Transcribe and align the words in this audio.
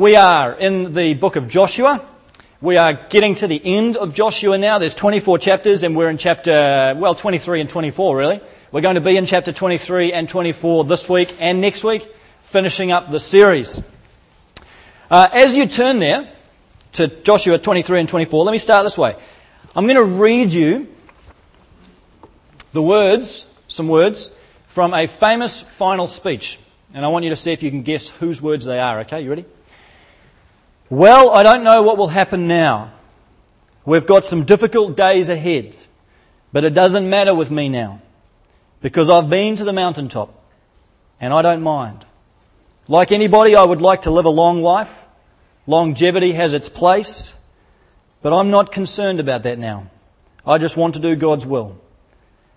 We 0.00 0.16
are 0.16 0.54
in 0.54 0.94
the 0.94 1.12
book 1.12 1.36
of 1.36 1.46
Joshua. 1.46 2.02
We 2.62 2.78
are 2.78 2.94
getting 2.94 3.34
to 3.34 3.46
the 3.46 3.60
end 3.62 3.98
of 3.98 4.14
Joshua 4.14 4.56
now. 4.56 4.78
There's 4.78 4.94
24 4.94 5.36
chapters 5.36 5.82
and 5.82 5.94
we're 5.94 6.08
in 6.08 6.16
chapter, 6.16 6.94
well, 6.96 7.14
23 7.14 7.60
and 7.60 7.68
24 7.68 8.16
really. 8.16 8.40
We're 8.72 8.80
going 8.80 8.94
to 8.94 9.02
be 9.02 9.18
in 9.18 9.26
chapter 9.26 9.52
23 9.52 10.14
and 10.14 10.26
24 10.26 10.84
this 10.86 11.06
week 11.06 11.36
and 11.38 11.60
next 11.60 11.84
week, 11.84 12.10
finishing 12.44 12.90
up 12.90 13.10
the 13.10 13.20
series. 13.20 13.82
Uh, 15.10 15.28
as 15.34 15.54
you 15.54 15.66
turn 15.66 15.98
there 15.98 16.30
to 16.92 17.08
Joshua 17.08 17.58
23 17.58 18.00
and 18.00 18.08
24, 18.08 18.42
let 18.42 18.52
me 18.52 18.58
start 18.58 18.86
this 18.86 18.96
way. 18.96 19.14
I'm 19.76 19.84
going 19.84 19.96
to 19.96 20.02
read 20.02 20.50
you 20.50 20.88
the 22.72 22.80
words, 22.80 23.46
some 23.68 23.88
words, 23.88 24.34
from 24.68 24.94
a 24.94 25.08
famous 25.08 25.60
final 25.60 26.08
speech. 26.08 26.58
And 26.94 27.04
I 27.04 27.08
want 27.08 27.24
you 27.24 27.30
to 27.32 27.36
see 27.36 27.52
if 27.52 27.62
you 27.62 27.70
can 27.70 27.82
guess 27.82 28.08
whose 28.08 28.40
words 28.40 28.64
they 28.64 28.80
are, 28.80 29.00
okay? 29.00 29.20
You 29.20 29.28
ready? 29.28 29.44
Well, 30.90 31.30
I 31.30 31.44
don't 31.44 31.62
know 31.62 31.82
what 31.82 31.98
will 31.98 32.08
happen 32.08 32.48
now. 32.48 32.92
We've 33.86 34.06
got 34.06 34.24
some 34.24 34.44
difficult 34.44 34.96
days 34.96 35.28
ahead, 35.28 35.76
but 36.52 36.64
it 36.64 36.70
doesn't 36.70 37.08
matter 37.08 37.32
with 37.32 37.48
me 37.48 37.68
now 37.68 38.02
because 38.82 39.08
I've 39.08 39.30
been 39.30 39.54
to 39.56 39.64
the 39.64 39.72
mountaintop 39.72 40.34
and 41.20 41.32
I 41.32 41.42
don't 41.42 41.62
mind. 41.62 42.04
Like 42.88 43.12
anybody, 43.12 43.54
I 43.54 43.62
would 43.62 43.80
like 43.80 44.02
to 44.02 44.10
live 44.10 44.24
a 44.24 44.30
long 44.30 44.62
life. 44.62 45.06
Longevity 45.68 46.32
has 46.32 46.54
its 46.54 46.68
place, 46.68 47.34
but 48.20 48.32
I'm 48.32 48.50
not 48.50 48.72
concerned 48.72 49.20
about 49.20 49.44
that 49.44 49.60
now. 49.60 49.88
I 50.44 50.58
just 50.58 50.76
want 50.76 50.94
to 50.94 51.00
do 51.00 51.14
God's 51.14 51.46
will. 51.46 51.80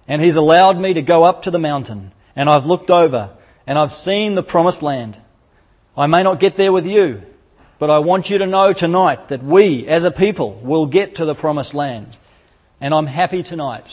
And 0.07 0.23
He's 0.23 0.37
allowed 0.37 0.79
me 0.79 0.95
to 0.95 1.03
go 1.03 1.23
up 1.23 1.43
to 1.43 1.51
the 1.51 1.59
mountain 1.59 2.11
and 2.35 2.49
I've 2.49 2.65
looked 2.65 2.89
over 2.89 3.29
and 3.67 3.77
I've 3.77 3.93
seen 3.93 4.33
the 4.33 4.41
promised 4.41 4.81
land. 4.81 5.19
I 5.95 6.07
may 6.07 6.23
not 6.23 6.39
get 6.39 6.55
there 6.55 6.73
with 6.73 6.87
you, 6.87 7.21
but 7.79 7.89
I 7.89 7.99
want 7.99 8.29
you 8.29 8.37
to 8.37 8.45
know 8.45 8.73
tonight 8.73 9.27
that 9.29 9.43
we 9.43 9.87
as 9.87 10.05
a 10.05 10.11
people 10.11 10.53
will 10.63 10.85
get 10.85 11.15
to 11.15 11.25
the 11.25 11.35
promised 11.35 11.73
land. 11.73 12.15
And 12.79 12.93
I'm 12.93 13.07
happy 13.07 13.43
tonight. 13.43 13.85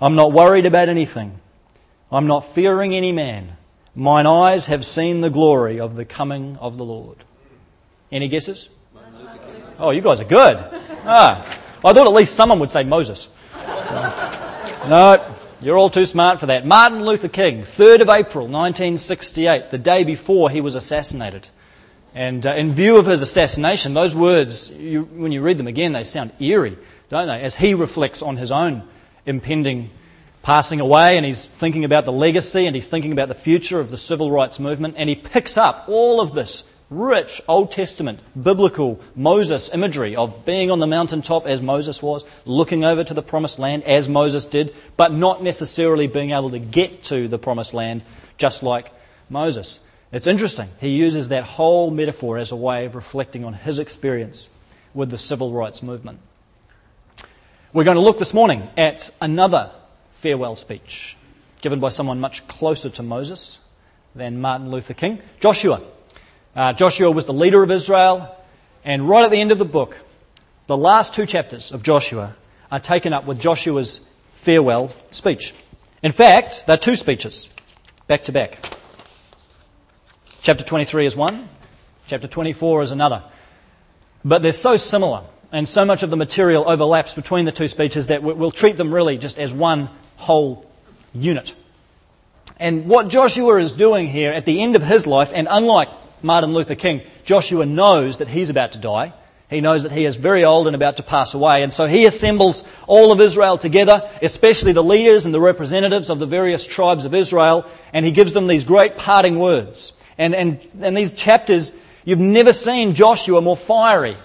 I'm 0.00 0.14
not 0.14 0.32
worried 0.32 0.66
about 0.66 0.88
anything. 0.88 1.40
I'm 2.10 2.26
not 2.26 2.54
fearing 2.54 2.94
any 2.94 3.12
man. 3.12 3.56
Mine 3.94 4.26
eyes 4.26 4.66
have 4.66 4.84
seen 4.84 5.20
the 5.20 5.30
glory 5.30 5.80
of 5.80 5.96
the 5.96 6.04
coming 6.04 6.56
of 6.58 6.76
the 6.76 6.84
Lord. 6.84 7.24
Any 8.12 8.28
guesses? 8.28 8.68
Oh, 9.78 9.90
you 9.90 10.00
guys 10.00 10.20
are 10.20 10.24
good. 10.24 10.58
Ah, 11.04 11.44
I 11.84 11.92
thought 11.92 12.06
at 12.06 12.12
least 12.12 12.34
someone 12.34 12.58
would 12.60 12.70
say 12.70 12.84
Moses. 12.84 13.28
No, 14.86 15.34
you're 15.60 15.76
all 15.76 15.90
too 15.90 16.04
smart 16.04 16.38
for 16.38 16.46
that. 16.46 16.64
Martin 16.64 17.04
Luther 17.04 17.28
King, 17.28 17.64
3rd 17.64 18.02
of 18.02 18.08
April 18.08 18.46
1968, 18.46 19.72
the 19.72 19.78
day 19.78 20.04
before 20.04 20.48
he 20.48 20.60
was 20.60 20.76
assassinated. 20.76 21.48
And 22.16 22.46
uh, 22.46 22.54
in 22.54 22.72
view 22.72 22.96
of 22.96 23.04
his 23.04 23.20
assassination, 23.20 23.92
those 23.92 24.14
words, 24.14 24.70
you, 24.70 25.02
when 25.02 25.32
you 25.32 25.42
read 25.42 25.58
them 25.58 25.66
again, 25.66 25.92
they 25.92 26.02
sound 26.02 26.32
eerie, 26.40 26.78
don't 27.10 27.28
they? 27.28 27.42
As 27.42 27.54
he 27.54 27.74
reflects 27.74 28.22
on 28.22 28.38
his 28.38 28.50
own 28.50 28.88
impending 29.26 29.90
passing 30.42 30.80
away 30.80 31.18
and 31.18 31.26
he's 31.26 31.44
thinking 31.44 31.84
about 31.84 32.06
the 32.06 32.12
legacy 32.12 32.64
and 32.64 32.74
he's 32.74 32.88
thinking 32.88 33.12
about 33.12 33.28
the 33.28 33.34
future 33.34 33.80
of 33.80 33.90
the 33.90 33.98
civil 33.98 34.30
rights 34.30 34.58
movement 34.58 34.94
and 34.96 35.10
he 35.10 35.14
picks 35.14 35.58
up 35.58 35.84
all 35.88 36.22
of 36.22 36.34
this 36.34 36.64
rich 36.88 37.42
Old 37.48 37.70
Testament, 37.70 38.20
biblical 38.40 38.98
Moses 39.14 39.68
imagery 39.74 40.16
of 40.16 40.46
being 40.46 40.70
on 40.70 40.78
the 40.78 40.86
mountaintop 40.86 41.46
as 41.46 41.60
Moses 41.60 42.00
was, 42.00 42.24
looking 42.46 42.82
over 42.82 43.04
to 43.04 43.12
the 43.12 43.22
promised 43.22 43.58
land 43.58 43.82
as 43.82 44.08
Moses 44.08 44.46
did, 44.46 44.74
but 44.96 45.12
not 45.12 45.42
necessarily 45.42 46.06
being 46.06 46.30
able 46.30 46.52
to 46.52 46.60
get 46.60 47.02
to 47.04 47.28
the 47.28 47.38
promised 47.38 47.74
land 47.74 48.00
just 48.38 48.62
like 48.62 48.90
Moses. 49.28 49.80
It's 50.12 50.26
interesting. 50.26 50.68
He 50.80 50.90
uses 50.90 51.28
that 51.28 51.44
whole 51.44 51.90
metaphor 51.90 52.38
as 52.38 52.52
a 52.52 52.56
way 52.56 52.84
of 52.84 52.94
reflecting 52.94 53.44
on 53.44 53.54
his 53.54 53.78
experience 53.78 54.48
with 54.94 55.10
the 55.10 55.18
civil 55.18 55.52
rights 55.52 55.82
movement. 55.82 56.20
We're 57.72 57.84
going 57.84 57.96
to 57.96 58.02
look 58.02 58.18
this 58.18 58.32
morning 58.32 58.68
at 58.76 59.10
another 59.20 59.70
farewell 60.20 60.56
speech 60.56 61.16
given 61.60 61.80
by 61.80 61.88
someone 61.88 62.20
much 62.20 62.46
closer 62.46 62.88
to 62.88 63.02
Moses 63.02 63.58
than 64.14 64.40
Martin 64.40 64.70
Luther 64.70 64.94
King, 64.94 65.20
Joshua. 65.40 65.82
Uh, 66.54 66.72
Joshua 66.72 67.10
was 67.10 67.26
the 67.26 67.32
leader 67.32 67.62
of 67.62 67.70
Israel, 67.70 68.34
and 68.84 69.08
right 69.08 69.24
at 69.24 69.30
the 69.30 69.40
end 69.40 69.52
of 69.52 69.58
the 69.58 69.64
book, 69.64 69.98
the 70.68 70.76
last 70.76 71.14
two 71.14 71.26
chapters 71.26 71.72
of 71.72 71.82
Joshua 71.82 72.36
are 72.70 72.80
taken 72.80 73.12
up 73.12 73.26
with 73.26 73.40
Joshua's 73.40 74.00
farewell 74.36 74.92
speech. 75.10 75.54
In 76.02 76.12
fact, 76.12 76.64
they're 76.66 76.76
two 76.76 76.96
speeches, 76.96 77.48
back 78.06 78.22
to 78.22 78.32
back. 78.32 78.75
Chapter 80.46 80.62
23 80.62 81.06
is 81.06 81.16
one, 81.16 81.48
chapter 82.06 82.28
24 82.28 82.84
is 82.84 82.92
another. 82.92 83.24
But 84.24 84.42
they're 84.42 84.52
so 84.52 84.76
similar, 84.76 85.24
and 85.50 85.68
so 85.68 85.84
much 85.84 86.04
of 86.04 86.10
the 86.10 86.16
material 86.16 86.70
overlaps 86.70 87.14
between 87.14 87.46
the 87.46 87.50
two 87.50 87.66
speeches 87.66 88.06
that 88.06 88.22
we'll 88.22 88.52
treat 88.52 88.76
them 88.76 88.94
really 88.94 89.18
just 89.18 89.40
as 89.40 89.52
one 89.52 89.90
whole 90.14 90.64
unit. 91.12 91.52
And 92.60 92.86
what 92.86 93.08
Joshua 93.08 93.60
is 93.60 93.72
doing 93.72 94.06
here 94.06 94.30
at 94.30 94.44
the 94.44 94.62
end 94.62 94.76
of 94.76 94.84
his 94.84 95.04
life, 95.04 95.32
and 95.34 95.48
unlike 95.50 95.88
Martin 96.22 96.54
Luther 96.54 96.76
King, 96.76 97.02
Joshua 97.24 97.66
knows 97.66 98.18
that 98.18 98.28
he's 98.28 98.48
about 98.48 98.70
to 98.74 98.78
die. 98.78 99.14
He 99.50 99.60
knows 99.60 99.82
that 99.82 99.90
he 99.90 100.04
is 100.04 100.14
very 100.14 100.44
old 100.44 100.68
and 100.68 100.76
about 100.76 100.98
to 100.98 101.02
pass 101.02 101.34
away. 101.34 101.64
And 101.64 101.74
so 101.74 101.86
he 101.86 102.06
assembles 102.06 102.64
all 102.86 103.10
of 103.10 103.20
Israel 103.20 103.58
together, 103.58 104.08
especially 104.22 104.70
the 104.70 104.84
leaders 104.84 105.24
and 105.24 105.34
the 105.34 105.40
representatives 105.40 106.08
of 106.08 106.20
the 106.20 106.26
various 106.26 106.64
tribes 106.64 107.04
of 107.04 107.14
Israel, 107.14 107.68
and 107.92 108.06
he 108.06 108.12
gives 108.12 108.32
them 108.32 108.46
these 108.46 108.62
great 108.62 108.96
parting 108.96 109.40
words. 109.40 109.92
And, 110.18 110.34
and, 110.34 110.60
and 110.80 110.96
these 110.96 111.12
chapters, 111.12 111.72
you've 112.04 112.18
never 112.18 112.52
seen 112.52 112.94
Joshua 112.94 113.40
more 113.40 113.56
fiery 113.56 114.16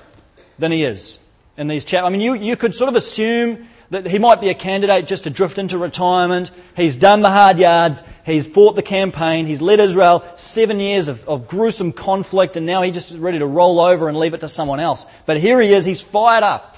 than 0.57 0.71
he 0.71 0.83
is 0.83 1.19
in 1.57 1.67
these 1.67 1.83
chapters. 1.83 2.07
I 2.07 2.09
mean, 2.09 2.21
you, 2.21 2.33
you 2.33 2.55
could 2.55 2.75
sort 2.75 2.89
of 2.89 2.95
assume 2.95 3.67
that 3.91 4.07
he 4.07 4.19
might 4.19 4.39
be 4.39 4.49
a 4.49 4.55
candidate 4.55 5.05
just 5.05 5.25
to 5.25 5.29
drift 5.29 5.57
into 5.57 5.77
retirement. 5.77 6.49
He's 6.77 6.95
done 6.95 7.19
the 7.19 7.29
hard 7.29 7.59
yards. 7.59 8.01
He's 8.25 8.47
fought 8.47 8.77
the 8.77 8.81
campaign. 8.81 9.47
He's 9.47 9.59
led 9.59 9.81
Israel 9.81 10.23
seven 10.37 10.79
years 10.79 11.09
of, 11.09 11.27
of 11.27 11.49
gruesome 11.49 11.91
conflict 11.91 12.55
and 12.55 12.65
now 12.65 12.83
he's 12.83 12.93
just 12.93 13.11
is 13.11 13.17
ready 13.17 13.39
to 13.39 13.45
roll 13.45 13.81
over 13.81 14.07
and 14.07 14.17
leave 14.17 14.33
it 14.33 14.39
to 14.39 14.47
someone 14.47 14.79
else. 14.79 15.05
But 15.25 15.41
here 15.41 15.59
he 15.59 15.73
is. 15.73 15.83
He's 15.83 15.99
fired 15.99 16.43
up. 16.43 16.77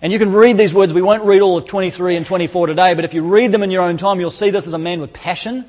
And 0.00 0.10
you 0.10 0.18
can 0.18 0.32
read 0.32 0.56
these 0.56 0.72
words. 0.72 0.94
We 0.94 1.02
won't 1.02 1.24
read 1.24 1.42
all 1.42 1.58
of 1.58 1.66
23 1.66 2.16
and 2.16 2.24
24 2.24 2.68
today, 2.68 2.94
but 2.94 3.04
if 3.04 3.12
you 3.12 3.22
read 3.22 3.52
them 3.52 3.62
in 3.62 3.70
your 3.70 3.82
own 3.82 3.98
time, 3.98 4.18
you'll 4.18 4.30
see 4.30 4.48
this 4.48 4.66
is 4.66 4.72
a 4.72 4.78
man 4.78 5.00
with 5.02 5.12
passion. 5.12 5.68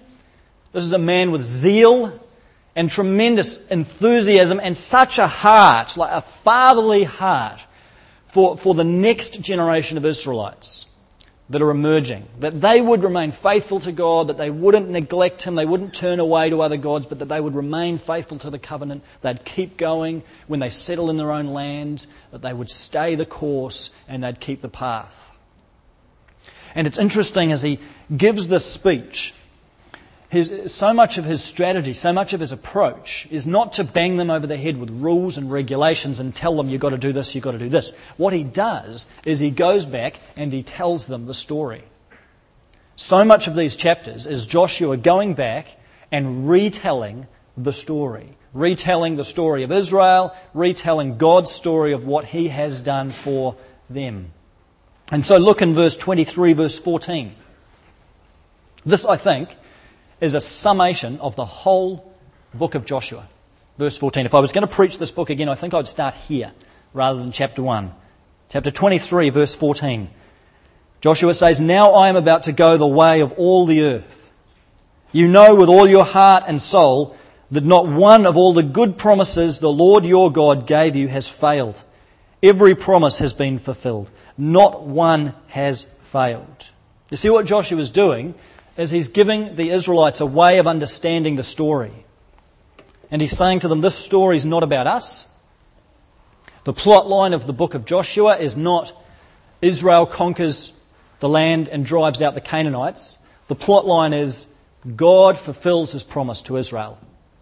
This 0.74 0.84
is 0.84 0.94
a 0.94 0.98
man 0.98 1.32
with 1.32 1.44
zeal 1.44 2.20
and 2.76 2.90
tremendous 2.90 3.68
enthusiasm 3.68 4.60
and 4.62 4.78
such 4.78 5.20
a 5.20 5.28
heart, 5.28 5.98
like 5.98 6.12
a 6.12 6.22
fatherly 6.22 7.04
heart 7.04 7.62
for, 8.28 8.58
for 8.58 8.74
the 8.74 8.84
next 8.84 9.42
generation 9.42 9.98
of 9.98 10.06
Israelites 10.06 10.86
that 11.50 11.62
are 11.62 11.70
emerging. 11.70 12.26
That 12.40 12.62
they 12.62 12.80
would 12.80 13.04
remain 13.04 13.34
faithful 13.34 13.82
to 13.82 13.92
God, 13.92 14.28
that 14.28 14.38
they 14.38 14.50
wouldn't 14.50 14.90
neglect 14.90 15.42
Him, 15.42 15.56
they 15.56 15.66
wouldn't 15.66 15.94
turn 15.94 16.22
away 16.22 16.50
to 16.50 16.62
other 16.62 16.78
gods, 16.78 17.06
but 17.08 17.20
that 17.20 17.28
they 17.28 17.42
would 17.42 17.56
remain 17.56 17.98
faithful 17.98 18.38
to 18.40 18.50
the 18.50 18.60
covenant. 18.60 19.04
They'd 19.22 19.44
keep 19.44 19.76
going 19.76 20.24
when 20.48 20.62
they 20.62 20.70
settle 20.70 21.10
in 21.10 21.18
their 21.18 21.32
own 21.32 21.48
land, 21.48 22.08
that 22.32 22.42
they 22.42 22.54
would 22.54 22.70
stay 22.70 23.16
the 23.16 23.26
course 23.26 23.90
and 24.08 24.24
they'd 24.24 24.40
keep 24.40 24.62
the 24.62 24.70
path. 24.70 25.14
And 26.74 26.88
it's 26.88 26.98
interesting 26.98 27.52
as 27.52 27.62
he 27.62 27.80
gives 28.16 28.48
this 28.48 28.66
speech, 28.66 29.34
his, 30.32 30.74
so 30.74 30.94
much 30.94 31.18
of 31.18 31.26
his 31.26 31.44
strategy, 31.44 31.92
so 31.92 32.14
much 32.14 32.32
of 32.32 32.40
his 32.40 32.54
approach 32.54 33.28
is 33.30 33.46
not 33.46 33.74
to 33.74 33.84
bang 33.84 34.16
them 34.16 34.32
over 34.32 34.48
the 34.48 34.56
head 34.56 34.78
with 34.78 34.90
rules 34.90 35.38
and 35.38 35.52
regulations 35.52 36.22
and 36.22 36.34
tell 36.34 36.56
them 36.56 36.70
you've 36.70 36.80
got 36.80 36.92
to 36.92 36.98
do 36.98 37.12
this, 37.12 37.36
you've 37.36 37.44
got 37.44 37.52
to 37.52 37.60
do 37.60 37.68
this. 37.68 37.92
What 38.16 38.32
he 38.32 38.46
does 38.46 39.08
is 39.26 39.40
he 39.40 39.50
goes 39.50 39.86
back 39.86 40.22
and 40.38 40.54
he 40.54 40.64
tells 40.64 41.06
them 41.06 41.26
the 41.26 41.34
story. 41.34 41.84
So 42.96 43.26
much 43.26 43.50
of 43.50 43.56
these 43.56 43.76
chapters 43.76 44.26
is 44.26 44.46
Joshua 44.46 44.96
going 44.96 45.34
back 45.34 45.68
and 46.14 46.48
retelling 46.48 47.28
the 47.58 47.74
story. 47.74 48.38
Retelling 48.54 49.18
the 49.18 49.26
story 49.26 49.64
of 49.64 49.72
Israel, 49.74 50.34
retelling 50.54 51.18
God's 51.18 51.52
story 51.52 51.92
of 51.92 52.06
what 52.06 52.24
he 52.24 52.48
has 52.48 52.80
done 52.80 53.10
for 53.10 53.58
them. 53.90 54.32
And 55.12 55.26
so 55.26 55.36
look 55.36 55.62
in 55.62 55.74
verse 55.74 55.98
23, 55.98 56.54
verse 56.54 56.80
14. 56.80 57.36
This, 58.86 59.06
I 59.06 59.18
think, 59.18 59.50
is 60.22 60.36
a 60.36 60.40
summation 60.40 61.20
of 61.20 61.36
the 61.36 61.46
whole 61.46 62.14
book 62.54 62.76
of 62.76 62.86
Joshua. 62.86 63.28
Verse 63.78 63.98
14. 63.98 64.26
If 64.26 64.36
I 64.36 64.40
was 64.40 64.52
going 64.52 64.68
to 64.68 64.74
preach 64.74 65.00
this 65.00 65.12
book 65.12 65.30
again, 65.30 65.50
I 65.50 65.56
think 65.56 65.74
I'd 65.74 65.88
start 65.88 66.14
here 66.14 66.52
rather 66.94 67.20
than 67.20 67.32
chapter 67.32 67.64
1. 67.64 67.92
Chapter 68.50 68.70
23, 68.70 69.30
verse 69.32 69.56
14. 69.56 70.10
Joshua 71.02 71.34
says, 71.34 71.60
Now 71.60 71.94
I 71.94 72.10
am 72.10 72.16
about 72.16 72.44
to 72.44 72.52
go 72.52 72.78
the 72.78 72.88
way 72.88 73.22
of 73.22 73.32
all 73.34 73.66
the 73.66 73.82
earth. 73.82 74.30
You 75.12 75.28
know 75.28 75.56
with 75.56 75.68
all 75.68 75.88
your 75.88 76.06
heart 76.06 76.44
and 76.48 76.62
soul 76.62 77.18
that 77.50 77.66
not 77.66 77.88
one 77.88 78.26
of 78.26 78.38
all 78.38 78.54
the 78.54 78.64
good 78.64 78.98
promises 78.98 79.60
the 79.60 79.72
Lord 79.72 80.06
your 80.06 80.32
God 80.32 80.68
gave 80.68 80.96
you 80.96 81.08
has 81.08 81.28
failed. 81.28 81.84
Every 82.44 82.76
promise 82.76 83.18
has 83.18 83.34
been 83.34 83.60
fulfilled. 83.60 84.10
Not 84.38 84.84
one 84.84 85.34
has 85.48 85.84
failed. 85.84 86.70
You 87.10 87.18
see 87.18 87.30
what 87.30 87.46
Joshua 87.46 87.80
is 87.80 87.90
doing 87.90 88.36
is 88.78 88.92
he's 88.92 89.10
giving 89.10 89.56
the 89.56 89.70
Israelites 89.70 90.22
a 90.22 90.26
way 90.26 90.58
of 90.58 90.68
understanding 90.68 91.36
the 91.36 91.44
story. 91.44 91.92
And 93.10 93.22
he's 93.22 93.38
saying 93.38 93.60
to 93.60 93.68
them, 93.68 93.82
this 93.82 93.96
story 93.96 94.38
is 94.38 94.46
not 94.46 94.64
about 94.64 94.88
us. 94.88 95.28
The 96.64 96.74
plot 96.74 97.08
line 97.08 97.34
of 97.34 97.48
the 97.48 97.54
book 97.54 97.74
of 97.74 97.86
Joshua 97.86 98.38
is 98.38 98.56
not 98.56 98.94
Israel 99.62 100.06
conquers 100.06 100.72
the 101.20 101.30
land 101.30 101.68
and 101.68 101.86
drives 101.86 102.22
out 102.22 102.34
the 102.34 102.42
Canaanites. 102.42 103.18
The 103.48 103.56
plot 103.56 103.86
line 103.86 104.14
is 104.14 104.48
God 104.96 105.38
fulfills 105.38 105.92
his 105.92 106.04
promise 106.04 106.42
to 106.42 106.58
Israel 106.58 106.98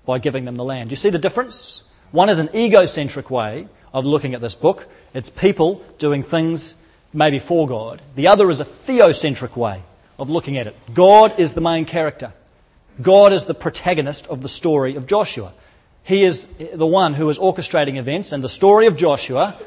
by 0.06 0.20
giving 0.20 0.46
them 0.46 0.56
the 0.56 0.64
land. 0.64 0.90
Do 0.90 0.94
you 0.94 0.98
see 0.98 1.10
the 1.10 1.20
difference? 1.20 1.84
One 2.12 2.30
is 2.30 2.40
an 2.40 2.50
egocentric 2.56 3.30
way 3.30 3.68
of 3.94 4.06
looking 4.06 4.34
at 4.34 4.42
this 4.42 4.56
book. 4.56 4.88
It's 5.14 5.30
people 5.30 5.84
doing 5.98 6.24
things 6.24 6.74
maybe 7.14 7.40
for 7.40 7.68
God. 7.68 8.02
The 8.16 8.28
other 8.28 8.50
is 8.50 8.60
a 8.60 8.66
theocentric 8.66 9.56
way 9.56 9.84
of 10.20 10.30
looking 10.30 10.58
at 10.58 10.68
it. 10.68 10.76
God 10.94 11.40
is 11.40 11.54
the 11.54 11.62
main 11.62 11.86
character. 11.86 12.34
God 13.02 13.34
is 13.34 13.46
the 13.46 13.54
protagonist 13.54 14.28
of 14.28 14.42
the 14.42 14.50
story 14.50 14.96
of 14.96 15.08
Joshua. 15.08 15.54
He 16.04 16.24
is 16.24 16.48
the 16.74 16.88
one 16.88 17.14
who 17.14 17.30
is 17.30 17.40
orchestrating 17.40 17.98
events, 17.98 18.32
and 18.32 18.44
the 18.44 18.50
story 18.50 18.88
of 18.88 18.98
Joshua 18.98 19.58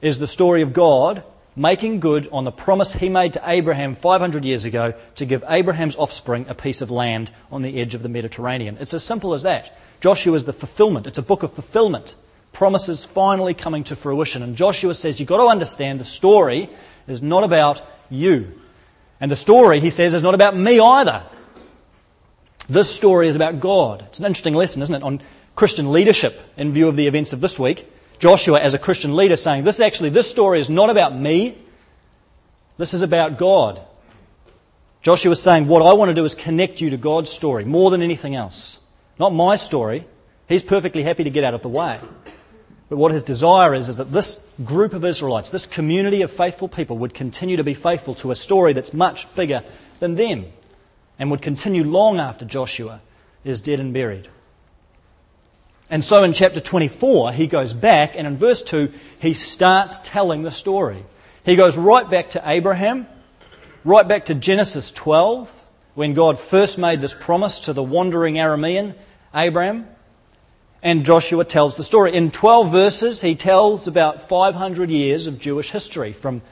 is 0.00 0.18
the 0.18 0.26
story 0.26 0.62
of 0.62 0.72
God 0.72 1.22
making 1.54 1.98
good 1.98 2.28
on 2.30 2.44
the 2.44 2.52
promise 2.52 2.92
he 2.92 3.08
made 3.08 3.32
to 3.32 3.42
Abraham 3.44 3.96
500 3.96 4.44
years 4.44 4.64
ago 4.64 4.94
to 5.16 5.26
give 5.26 5.44
Abraham's 5.48 5.96
offspring 5.96 6.46
a 6.48 6.54
piece 6.54 6.80
of 6.80 6.90
land 6.90 7.32
on 7.50 7.62
the 7.62 7.80
edge 7.80 7.94
of 7.94 8.02
the 8.02 8.08
Mediterranean. 8.08 8.78
It's 8.80 8.94
as 8.94 9.02
simple 9.02 9.34
as 9.34 9.42
that. 9.42 9.76
Joshua 10.00 10.34
is 10.34 10.44
the 10.44 10.52
fulfillment. 10.52 11.08
It's 11.08 11.18
a 11.18 11.22
book 11.22 11.42
of 11.42 11.52
fulfillment. 11.52 12.14
Promises 12.52 13.04
finally 13.04 13.54
coming 13.54 13.84
to 13.84 13.96
fruition. 13.96 14.42
And 14.42 14.56
Joshua 14.56 14.94
says, 14.94 15.18
you've 15.18 15.28
got 15.28 15.38
to 15.38 15.48
understand 15.48 15.98
the 15.98 16.04
story 16.04 16.70
is 17.08 17.22
not 17.22 17.42
about 17.42 17.82
you. 18.08 18.52
And 19.20 19.30
the 19.30 19.36
story, 19.36 19.80
he 19.80 19.90
says, 19.90 20.14
is 20.14 20.22
not 20.22 20.34
about 20.34 20.56
me 20.56 20.78
either. 20.78 21.24
This 22.68 22.94
story 22.94 23.28
is 23.28 23.36
about 23.36 23.60
God. 23.60 24.04
It's 24.08 24.20
an 24.20 24.26
interesting 24.26 24.54
lesson, 24.54 24.82
isn't 24.82 24.94
it, 24.94 25.02
on 25.02 25.20
Christian 25.56 25.90
leadership 25.90 26.38
in 26.56 26.72
view 26.72 26.88
of 26.88 26.96
the 26.96 27.06
events 27.06 27.32
of 27.32 27.40
this 27.40 27.58
week. 27.58 27.90
Joshua, 28.18 28.60
as 28.60 28.74
a 28.74 28.78
Christian 28.78 29.16
leader, 29.16 29.36
saying, 29.36 29.64
This 29.64 29.80
actually, 29.80 30.10
this 30.10 30.30
story 30.30 30.60
is 30.60 30.68
not 30.68 30.90
about 30.90 31.16
me. 31.16 31.56
This 32.76 32.94
is 32.94 33.02
about 33.02 33.38
God. 33.38 33.80
Joshua 35.02 35.32
is 35.32 35.42
saying, 35.42 35.66
What 35.66 35.82
I 35.82 35.94
want 35.94 36.10
to 36.10 36.14
do 36.14 36.24
is 36.24 36.34
connect 36.34 36.80
you 36.80 36.90
to 36.90 36.96
God's 36.96 37.30
story 37.30 37.64
more 37.64 37.90
than 37.90 38.02
anything 38.02 38.34
else. 38.34 38.78
Not 39.18 39.30
my 39.30 39.56
story. 39.56 40.06
He's 40.48 40.62
perfectly 40.62 41.02
happy 41.02 41.24
to 41.24 41.30
get 41.30 41.44
out 41.44 41.54
of 41.54 41.62
the 41.62 41.68
way. 41.68 42.00
But 42.88 42.96
what 42.96 43.12
his 43.12 43.22
desire 43.22 43.74
is, 43.74 43.88
is 43.88 43.98
that 43.98 44.12
this 44.12 44.46
group 44.64 44.94
of 44.94 45.04
Israelites, 45.04 45.50
this 45.50 45.66
community 45.66 46.22
of 46.22 46.32
faithful 46.32 46.68
people 46.68 46.98
would 46.98 47.12
continue 47.12 47.58
to 47.58 47.64
be 47.64 47.74
faithful 47.74 48.14
to 48.16 48.30
a 48.30 48.36
story 48.36 48.72
that's 48.72 48.94
much 48.94 49.32
bigger 49.34 49.62
than 50.00 50.14
them 50.14 50.46
and 51.18 51.30
would 51.30 51.42
continue 51.42 51.84
long 51.84 52.18
after 52.18 52.44
Joshua 52.44 53.00
is 53.44 53.60
dead 53.60 53.80
and 53.80 53.92
buried. 53.92 54.28
And 55.90 56.04
so 56.04 56.22
in 56.22 56.32
chapter 56.32 56.60
24, 56.60 57.32
he 57.32 57.46
goes 57.46 57.72
back 57.72 58.14
and 58.14 58.26
in 58.26 58.36
verse 58.36 58.62
2, 58.62 58.92
he 59.20 59.34
starts 59.34 59.98
telling 60.02 60.42
the 60.42 60.50
story. 60.50 61.04
He 61.44 61.56
goes 61.56 61.76
right 61.76 62.08
back 62.08 62.30
to 62.30 62.42
Abraham, 62.44 63.06
right 63.84 64.06
back 64.06 64.26
to 64.26 64.34
Genesis 64.34 64.90
12, 64.92 65.50
when 65.94 66.14
God 66.14 66.38
first 66.38 66.78
made 66.78 67.00
this 67.00 67.14
promise 67.14 67.60
to 67.60 67.72
the 67.72 67.82
wandering 67.82 68.34
Aramean, 68.34 68.94
Abraham. 69.34 69.88
And 70.82 71.04
Joshua 71.04 71.44
tells 71.44 71.76
the 71.76 71.82
story. 71.82 72.14
In 72.14 72.30
12 72.30 72.70
verses, 72.70 73.20
he 73.20 73.34
tells 73.34 73.88
about 73.88 74.28
500 74.28 74.90
years 74.90 75.26
of 75.26 75.38
Jewish 75.38 75.70
history 75.70 76.12
from 76.12 76.42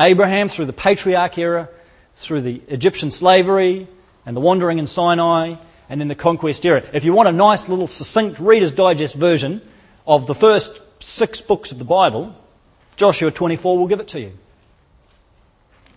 Abraham 0.00 0.48
through 0.48 0.66
the 0.66 0.72
patriarch 0.72 1.36
era, 1.36 1.68
through 2.16 2.40
the 2.42 2.62
Egyptian 2.68 3.10
slavery, 3.10 3.86
and 4.24 4.36
the 4.36 4.40
wandering 4.40 4.78
in 4.78 4.86
Sinai, 4.86 5.56
and 5.88 6.00
then 6.00 6.08
the 6.08 6.14
conquest 6.14 6.64
era. 6.64 6.82
If 6.92 7.04
you 7.04 7.12
want 7.12 7.28
a 7.28 7.32
nice 7.32 7.68
little 7.68 7.88
succinct 7.88 8.40
Reader's 8.40 8.72
Digest 8.72 9.14
version 9.14 9.60
of 10.06 10.26
the 10.26 10.34
first 10.34 10.78
six 11.00 11.40
books 11.40 11.70
of 11.70 11.78
the 11.78 11.84
Bible, 11.84 12.34
Joshua 12.96 13.30
24 13.30 13.78
will 13.78 13.86
give 13.86 14.00
it 14.00 14.08
to 14.08 14.20
you. 14.20 14.32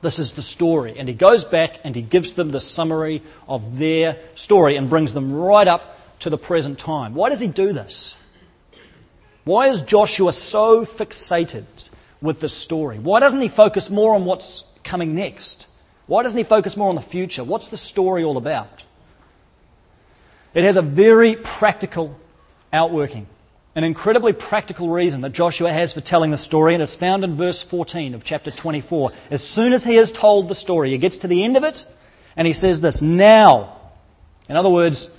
This 0.02 0.20
is 0.20 0.34
the 0.34 0.42
story. 0.42 0.96
And 0.98 1.08
he 1.08 1.14
goes 1.14 1.46
back 1.46 1.80
and 1.84 1.96
he 1.96 2.02
gives 2.02 2.34
them 2.34 2.52
the 2.52 2.60
summary 2.60 3.22
of 3.48 3.78
their 3.78 4.18
story 4.36 4.76
and 4.76 4.90
brings 4.90 5.14
them 5.14 5.34
right 5.34 5.68
up 5.68 6.00
to 6.22 6.30
the 6.30 6.38
present 6.38 6.80
time. 6.80 7.14
Why 7.14 7.30
does 7.30 7.40
he 7.40 7.48
do 7.48 7.74
this? 7.74 8.16
Why 9.44 9.68
is 9.68 9.82
Joshua 9.82 10.34
so 10.34 10.86
fixated 10.86 11.66
with 12.22 12.40
this 12.40 12.54
story? 12.54 13.00
Why 13.00 13.20
doesn't 13.20 13.42
he 13.42 13.50
focus 13.50 13.90
more 13.90 14.16
on 14.16 14.26
what's 14.26 14.64
coming 14.84 15.16
next? 15.16 15.68
Why 16.06 16.24
doesn't 16.24 16.38
he 16.38 16.44
focus 16.44 16.78
more 16.78 16.90
on 16.90 16.96
the 16.96 17.02
future? 17.02 17.44
What's 17.44 17.70
the 17.70 17.78
story 17.78 18.24
all 18.24 18.38
about? 18.38 18.84
It 20.54 20.64
has 20.64 20.76
a 20.76 20.82
very 20.82 21.36
practical 21.36 22.20
outworking, 22.74 23.26
an 23.76 23.84
incredibly 23.84 24.34
practical 24.34 24.90
reason 24.90 25.22
that 25.22 25.32
Joshua 25.32 25.72
has 25.72 25.94
for 25.94 26.02
telling 26.02 26.30
the 26.30 26.38
story, 26.38 26.74
and 26.74 26.84
it's 26.84 26.94
found 26.94 27.24
in 27.24 27.36
verse 27.36 27.62
14 27.62 28.14
of 28.14 28.24
chapter 28.24 28.52
24. 28.52 29.12
As 29.32 29.42
soon 29.42 29.74
as 29.74 29.84
he 29.84 29.96
has 29.96 30.12
told 30.12 30.50
the 30.50 30.56
story, 30.56 30.92
he 30.92 30.98
gets 30.98 31.18
to 31.18 31.28
the 31.28 31.44
end 31.44 31.58
of 31.58 31.64
it, 31.64 31.86
and 32.36 32.46
he 32.46 32.54
says 32.54 32.82
this, 32.82 33.02
now. 33.02 33.78
In 34.50 34.58
other 34.58 34.70
words, 34.70 35.16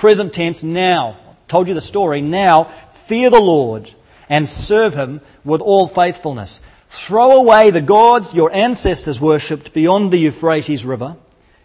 present 0.00 0.32
tense, 0.32 0.62
now. 0.62 1.16
Told 1.46 1.68
you 1.68 1.74
the 1.74 1.82
story, 1.82 2.22
now 2.22 2.64
fear 2.90 3.28
the 3.28 3.38
Lord 3.38 3.92
and 4.30 4.48
serve 4.48 4.94
him 4.94 5.20
with 5.44 5.60
all 5.60 5.86
faithfulness. 5.86 6.62
Throw 6.88 7.32
away 7.32 7.70
the 7.70 7.82
gods 7.82 8.32
your 8.32 8.50
ancestors 8.50 9.20
worshipped 9.20 9.74
beyond 9.74 10.10
the 10.10 10.18
Euphrates 10.18 10.86
River 10.86 11.16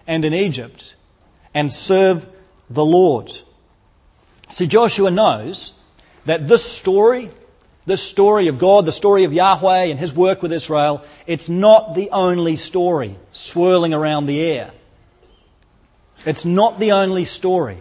and 0.06 0.26
in 0.26 0.34
Egypt 0.34 0.96
and 1.54 1.72
serve 1.72 2.28
the 2.70 2.84
Lord. 2.84 3.32
See, 4.52 4.68
Joshua 4.68 5.12
knows 5.12 5.72
that 6.26 6.48
this 6.48 6.64
story, 6.64 7.30
this 7.86 8.04
story 8.04 8.50
of 8.50 8.60
God, 8.60 8.86
the 8.86 8.92
story 8.92 9.24
of 9.24 9.32
Yahweh 9.32 9.86
and 9.86 9.98
his 9.98 10.14
work 10.14 10.42
with 10.42 10.52
Israel, 10.52 11.06
it's 11.26 11.48
not 11.48 11.96
the 11.96 12.10
only 12.10 12.58
story 12.58 13.16
swirling 13.32 13.94
around 13.94 14.26
the 14.26 14.42
air. 14.42 14.72
It's 16.26 16.44
not 16.44 16.80
the 16.80 16.92
only 16.92 17.24
story 17.24 17.80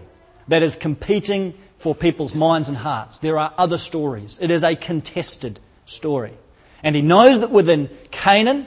that 0.49 0.62
is 0.62 0.76
competing 0.76 1.55
for 1.79 1.94
people's 1.94 2.35
minds 2.35 2.69
and 2.69 2.76
hearts. 2.76 3.19
There 3.19 3.38
are 3.38 3.52
other 3.58 3.79
stories. 3.79 4.38
It 4.41 4.50
is 4.50 4.64
a 4.64 4.76
contested 4.76 5.61
story. 5.87 6.32
And 6.82 6.96
he 6.96 7.02
knows 7.02 7.41
that 7.41 7.50
within 7.50 7.91
Canaan, 8.11 8.67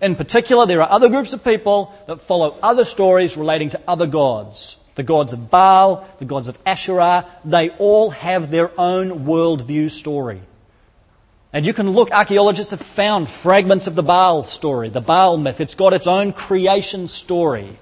in 0.00 0.16
particular, 0.16 0.66
there 0.66 0.82
are 0.82 0.90
other 0.90 1.08
groups 1.08 1.32
of 1.32 1.42
people 1.42 1.94
that 2.06 2.22
follow 2.22 2.58
other 2.62 2.84
stories 2.84 3.36
relating 3.36 3.70
to 3.70 3.80
other 3.88 4.06
gods. 4.06 4.76
The 4.94 5.02
gods 5.02 5.32
of 5.32 5.50
Baal, 5.50 6.08
the 6.18 6.24
gods 6.24 6.48
of 6.48 6.58
Asherah, 6.64 7.26
they 7.44 7.70
all 7.70 8.10
have 8.10 8.50
their 8.50 8.78
own 8.78 9.26
worldview 9.26 9.90
story. 9.90 10.42
And 11.52 11.64
you 11.64 11.72
can 11.72 11.90
look, 11.90 12.10
archaeologists 12.10 12.72
have 12.72 12.82
found 12.82 13.28
fragments 13.28 13.86
of 13.86 13.94
the 13.94 14.02
Baal 14.02 14.44
story, 14.44 14.88
the 14.90 15.00
Baal 15.00 15.36
myth. 15.36 15.60
It's 15.60 15.74
got 15.74 15.92
its 15.92 16.06
own 16.06 16.32
creation 16.32 17.08
story. 17.08 17.78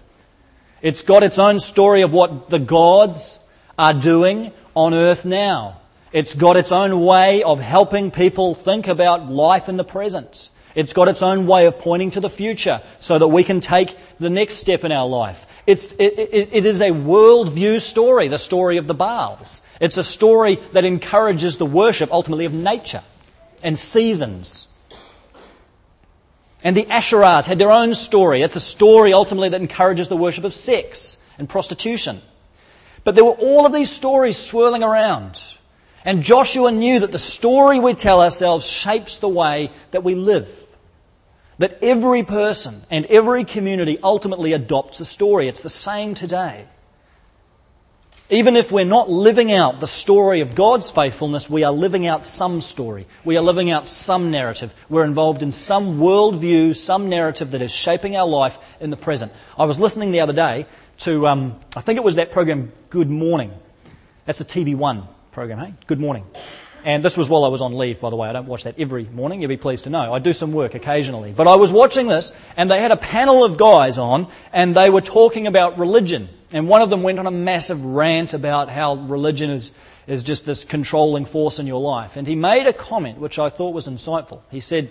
It's 0.85 1.01
got 1.01 1.23
its 1.23 1.39
own 1.39 1.61
story 1.61 2.03
of 2.03 2.13
what 2.13 2.51
the 2.51 2.59
gods 2.59 3.39
are 3.79 3.95
doing 3.95 4.53
on 4.77 4.93
earth 4.93 5.25
now. 5.25 5.81
It's 6.13 6.35
got 6.35 6.59
its 6.59 6.73
own 6.73 7.01
way 7.01 7.43
of 7.43 7.59
helping 7.59 8.11
people 8.11 8.55
think 8.55 8.87
about 8.87 9.31
life 9.31 9.71
in 9.71 9.79
the 9.79 9.83
present. 9.85 10.51
It's 10.75 10.93
got 10.93 11.09
its 11.09 11.23
own 11.23 11.47
way 11.47 11.65
of 11.65 11.79
pointing 11.79 12.11
to 12.11 12.21
the 12.21 12.29
future 12.29 12.83
so 12.99 13.19
that 13.19 13.29
we 13.29 13.45
can 13.45 13.63
take 13.63 13.97
the 14.21 14.29
next 14.29 14.57
step 14.57 14.85
in 14.85 14.93
our 14.93 15.09
life. 15.09 15.47
It's, 15.67 15.87
it, 15.93 16.19
it, 16.19 16.49
it 16.53 16.67
is 16.67 16.83
a 16.83 16.91
worldview 16.91 17.81
story, 17.81 18.29
the 18.29 18.37
story 18.37 18.77
of 18.77 18.87
the 18.87 18.93
Baals. 18.93 19.63
It's 19.81 19.97
a 19.97 20.05
story 20.05 20.61
that 20.75 20.85
encourages 20.85 21.57
the 21.57 21.65
worship 21.65 22.13
ultimately 22.13 22.45
of 22.45 22.53
nature 22.53 23.03
and 23.63 23.79
seasons. 23.79 24.69
And 26.65 26.75
the 26.75 26.87
Asherahs 26.87 27.45
had 27.45 27.59
their 27.59 27.71
own 27.71 27.95
story. 27.95 28.41
It's 28.41 28.57
a 28.57 28.61
story 28.61 29.13
ultimately 29.13 29.51
that 29.51 29.61
encourages 29.61 30.09
the 30.09 30.17
worship 30.17 30.45
of 30.45 30.55
sex 30.55 31.19
and 31.39 31.47
prostitution. 31.47 32.23
But 33.05 33.15
there 33.15 33.25
were 33.25 33.33
all 33.33 33.67
of 33.67 33.73
these 33.75 33.91
stories 33.91 34.39
swirling 34.39 34.83
around. 34.83 35.39
And 36.07 36.23
Joshua 36.23 36.73
knew 36.73 37.01
that 37.01 37.13
the 37.13 37.19
story 37.19 37.79
we 37.81 37.93
tell 37.93 38.23
ourselves 38.23 38.67
shapes 38.67 39.19
the 39.19 39.29
way 39.29 39.71
that 39.91 40.05
we 40.05 40.15
live. 40.15 40.49
That 41.59 41.79
every 41.83 42.25
person 42.25 42.83
and 42.91 43.05
every 43.07 43.45
community 43.45 43.99
ultimately 44.03 44.55
adopts 44.55 45.01
a 45.01 45.05
story. 45.05 45.49
It's 45.49 45.61
the 45.61 45.69
same 45.69 46.15
today. 46.15 46.65
Even 48.35 48.57
if 48.57 48.73
we're 48.73 48.85
not 48.85 49.09
living 49.09 49.53
out 49.53 49.79
the 49.79 49.87
story 49.87 50.41
of 50.41 50.57
God's 50.57 50.91
faithfulness, 50.91 51.49
we 51.49 51.63
are 51.63 51.71
living 51.71 52.05
out 52.05 52.27
some 52.27 52.61
story. 52.61 53.07
We 53.25 53.37
are 53.37 53.41
living 53.41 53.71
out 53.71 53.87
some 53.87 54.33
narrative. 54.33 54.75
We're 54.89 55.05
involved 55.05 55.41
in 55.41 55.53
some 55.53 55.99
worldview, 55.99 56.75
some 56.75 57.09
narrative 57.09 57.53
that 57.53 57.63
is 57.63 57.71
shaping 57.71 58.17
our 58.17 58.27
life 58.27 58.59
in 58.81 58.91
the 58.91 58.97
present. 58.97 59.31
I 59.57 59.67
was 59.67 59.79
listening 59.79 60.11
the 60.11 60.23
other 60.23 60.33
day 60.33 60.67
to, 60.99 61.29
um, 61.29 61.61
I 61.77 61.81
think 61.81 61.97
it 61.97 62.03
was 62.03 62.17
that 62.17 62.33
program, 62.33 62.73
Good 62.91 63.09
Morning. 63.09 63.53
That's 64.25 64.41
a 64.41 64.45
TV1 64.45 65.07
program, 65.31 65.61
hey? 65.61 65.75
Good 65.87 66.01
morning. 66.01 66.25
And 66.85 67.03
this 67.03 67.17
was 67.17 67.31
while 67.31 67.45
I 67.45 67.49
was 67.49 67.63
on 67.63 67.79
leave, 67.79 67.99
by 67.99 68.11
the 68.11 68.17
way. 68.17 68.29
I 68.29 68.35
don't 68.35 68.47
watch 68.47 68.65
that 68.65 68.79
every 68.79 69.05
morning. 69.05 69.41
You'll 69.41 69.49
be 69.49 69.57
pleased 69.57 69.85
to 69.85 69.91
know. 69.91 70.13
I 70.13 70.19
do 70.19 70.35
some 70.35 70.53
work 70.53 70.75
occasionally. 70.75 71.33
But 71.33 71.49
I 71.49 71.57
was 71.57 71.73
watching 71.73 72.09
this, 72.09 72.31
and 72.59 72.71
they 72.71 72.79
had 72.79 72.93
a 72.93 72.97
panel 72.97 73.43
of 73.43 73.57
guys 73.57 73.97
on, 73.97 74.31
and 74.53 74.77
they 74.77 74.91
were 74.91 75.01
talking 75.01 75.47
about 75.47 75.79
religion. 75.79 76.29
And 76.53 76.69
one 76.69 76.83
of 76.83 76.91
them 76.91 77.03
went 77.03 77.19
on 77.19 77.27
a 77.27 77.31
massive 77.31 77.83
rant 77.83 78.35
about 78.35 78.69
how 78.69 78.97
religion 78.97 79.49
is, 79.49 79.73
is 80.07 80.23
just 80.23 80.45
this 80.45 80.63
controlling 80.63 81.25
force 81.25 81.59
in 81.59 81.67
your 81.67 81.81
life. 81.81 82.17
And 82.17 82.27
he 82.27 82.37
made 82.37 82.67
a 82.67 82.73
comment 82.75 83.19
which 83.19 83.39
I 83.39 83.49
thought 83.49 83.73
was 83.73 83.87
insightful. 83.87 84.43
He 84.51 84.61
said, 84.61 84.91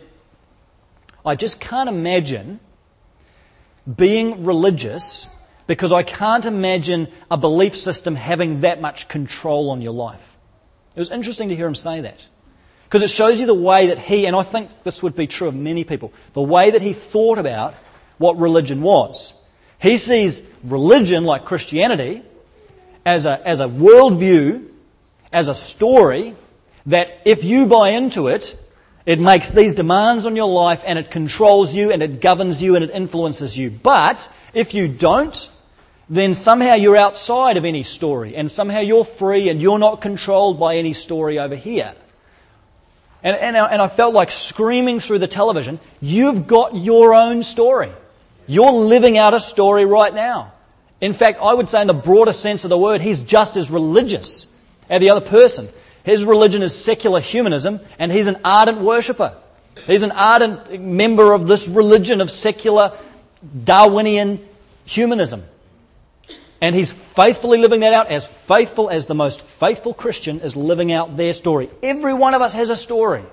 I 1.24 1.36
just 1.36 1.60
can't 1.60 1.88
imagine 1.88 2.60
being 3.96 4.46
religious 4.46 5.28
because 5.68 5.92
I 5.92 6.02
can't 6.02 6.48
imagine 6.48 7.08
a 7.30 7.38
belief 7.38 7.78
system 7.78 8.16
having 8.16 8.62
that 8.62 8.82
much 8.82 9.08
control 9.08 9.70
on 9.70 9.84
your 9.84 9.94
life. 9.94 10.33
It 10.96 11.00
was 11.00 11.12
interesting 11.12 11.50
to 11.50 11.56
hear 11.56 11.68
him 11.68 11.76
say 11.76 12.02
that. 12.02 12.20
Because 12.86 13.02
it 13.02 13.10
shows 13.10 13.40
you 13.40 13.48
the 13.48 13.54
way 13.56 13.88
that 13.88 13.98
he, 13.98 14.28
and 14.28 14.36
I 14.36 14.44
think 14.44 14.70
this 14.84 15.02
would 15.02 15.16
be 15.16 15.26
true 15.26 15.48
of 15.48 15.56
many 15.56 15.84
people, 15.84 16.14
the 16.34 16.42
way 16.42 16.72
that 16.72 16.82
he 16.82 16.94
thought 16.94 17.40
about 17.40 17.76
what 18.20 18.38
religion 18.38 18.82
was. 18.82 19.34
He 19.80 19.98
sees 19.98 20.44
religion, 20.64 21.24
like 21.24 21.46
Christianity, 21.46 22.22
as 23.06 23.26
a, 23.26 23.46
as 23.48 23.60
a 23.60 23.66
worldview, 23.66 24.68
as 25.32 25.48
a 25.48 25.56
story, 25.56 26.36
that 26.86 27.22
if 27.26 27.44
you 27.44 27.66
buy 27.66 27.90
into 27.90 28.28
it, 28.28 28.58
it 29.06 29.20
makes 29.20 29.52
these 29.52 29.74
demands 29.74 30.26
on 30.26 30.36
your 30.36 30.48
life 30.48 30.82
and 30.86 30.98
it 30.98 31.12
controls 31.12 31.76
you 31.76 31.92
and 31.92 32.02
it 32.02 32.22
governs 32.22 32.62
you 32.62 32.76
and 32.76 32.86
it 32.86 32.92
influences 32.92 33.58
you. 33.58 33.70
But 33.70 34.30
if 34.54 34.74
you 34.74 34.88
don't, 34.88 35.50
then 36.16 36.36
somehow 36.36 36.76
you're 36.76 36.96
outside 36.96 37.58
of 37.58 37.66
any 37.66 37.82
story 37.82 38.36
and 38.36 38.52
somehow 38.52 38.80
you're 38.80 39.06
free 39.06 39.50
and 39.50 39.62
you're 39.62 39.80
not 39.80 40.00
controlled 40.00 40.60
by 40.60 40.76
any 40.76 40.94
story 40.94 41.40
over 41.40 41.56
here. 41.56 41.96
And, 43.24 43.36
and, 43.36 43.56
and 43.56 43.82
I 43.82 43.88
felt 43.88 44.14
like 44.14 44.30
screaming 44.30 45.00
through 45.00 45.20
the 45.20 45.28
television, 45.28 45.80
you've 46.02 46.46
got 46.46 46.76
your 46.76 47.16
own 47.16 47.42
story. 47.42 47.92
You're 48.46 48.72
living 48.72 49.18
out 49.18 49.34
a 49.34 49.40
story 49.40 49.86
right 49.86 50.14
now. 50.14 50.52
In 51.02 51.14
fact, 51.14 51.40
I 51.42 51.54
would 51.54 51.68
say 51.68 51.82
in 51.82 51.88
the 51.88 51.94
broader 51.94 52.34
sense 52.34 52.64
of 52.64 52.70
the 52.70 52.78
word, 52.78 53.02
he's 53.02 53.24
just 53.24 53.58
as 53.58 53.72
religious 53.72 54.48
as 54.90 55.00
the 55.00 55.10
other 55.10 55.28
person. 55.28 55.68
His 56.04 56.26
religion 56.26 56.62
is 56.62 56.76
secular 56.76 57.22
humanism 57.22 57.80
and 57.98 58.12
he's 58.12 58.28
an 58.28 58.38
ardent 58.46 58.82
worshipper. 58.82 59.36
He's 59.88 60.04
an 60.04 60.12
ardent 60.12 60.80
member 60.80 61.34
of 61.34 61.48
this 61.48 61.68
religion 61.68 62.22
of 62.22 62.30
secular 62.30 62.98
Darwinian 63.64 64.46
humanism. 64.86 65.44
And 66.64 66.74
he's 66.74 66.94
faithfully 66.94 67.58
living 67.58 67.82
that 67.82 67.92
out 67.92 68.08
as 68.08 68.26
faithful 68.26 68.90
as 68.90 69.06
the 69.06 69.14
most 69.14 69.42
faithful 69.42 69.94
Christian 69.94 70.40
is 70.40 70.56
living 70.56 70.94
out 70.94 71.18
their 71.18 71.34
story. 71.34 71.70
Every 71.84 72.14
one 72.14 72.34
of 72.34 72.42
us 72.42 72.54
has 72.54 72.70
a 72.70 72.78
story. 72.78 73.26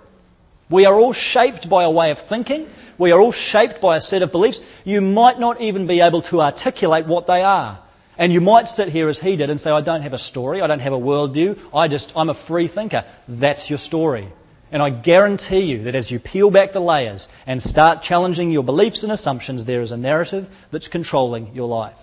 We 0.69 0.85
are 0.85 0.99
all 0.99 1.13
shaped 1.13 1.69
by 1.69 1.85
a 1.85 1.91
way 1.93 2.11
of 2.11 2.19
thinking. 2.27 2.69
We 2.99 3.13
are 3.13 3.21
all 3.21 3.31
shaped 3.31 3.81
by 3.81 3.97
a 3.97 4.01
set 4.01 4.23
of 4.23 4.33
beliefs. 4.33 4.61
You 4.83 5.01
might 5.01 5.39
not 5.39 5.61
even 5.61 5.87
be 5.87 6.01
able 6.01 6.23
to 6.23 6.43
articulate 6.43 7.07
what 7.07 7.29
they 7.29 7.45
are. 7.45 7.79
And 8.19 8.33
you 8.33 8.41
might 8.41 8.69
sit 8.69 8.89
here 8.89 9.09
as 9.09 9.21
he 9.21 9.37
did 9.37 9.49
and 9.49 9.61
say, 9.61 9.71
I 9.71 9.81
don't 9.81 10.03
have 10.03 10.13
a 10.13 10.19
story. 10.19 10.61
I 10.61 10.67
don't 10.67 10.81
have 10.81 10.93
a 10.93 10.99
worldview. 10.99 11.57
I 11.73 11.87
just, 11.87 12.13
I'm 12.17 12.31
a 12.31 12.35
free 12.35 12.67
thinker. 12.67 13.05
That's 13.29 13.71
your 13.71 13.79
story. 13.79 14.27
And 14.73 14.83
I 14.83 14.91
guarantee 14.91 15.61
you 15.61 15.85
that 15.85 15.95
as 15.95 16.11
you 16.11 16.19
peel 16.19 16.51
back 16.51 16.73
the 16.73 16.81
layers 16.81 17.29
and 17.47 17.63
start 17.63 18.03
challenging 18.03 18.51
your 18.51 18.65
beliefs 18.65 19.05
and 19.05 19.13
assumptions, 19.13 19.67
there 19.67 19.83
is 19.83 19.93
a 19.93 19.97
narrative 19.97 20.51
that's 20.73 20.89
controlling 20.89 21.55
your 21.55 21.69
life. 21.69 21.95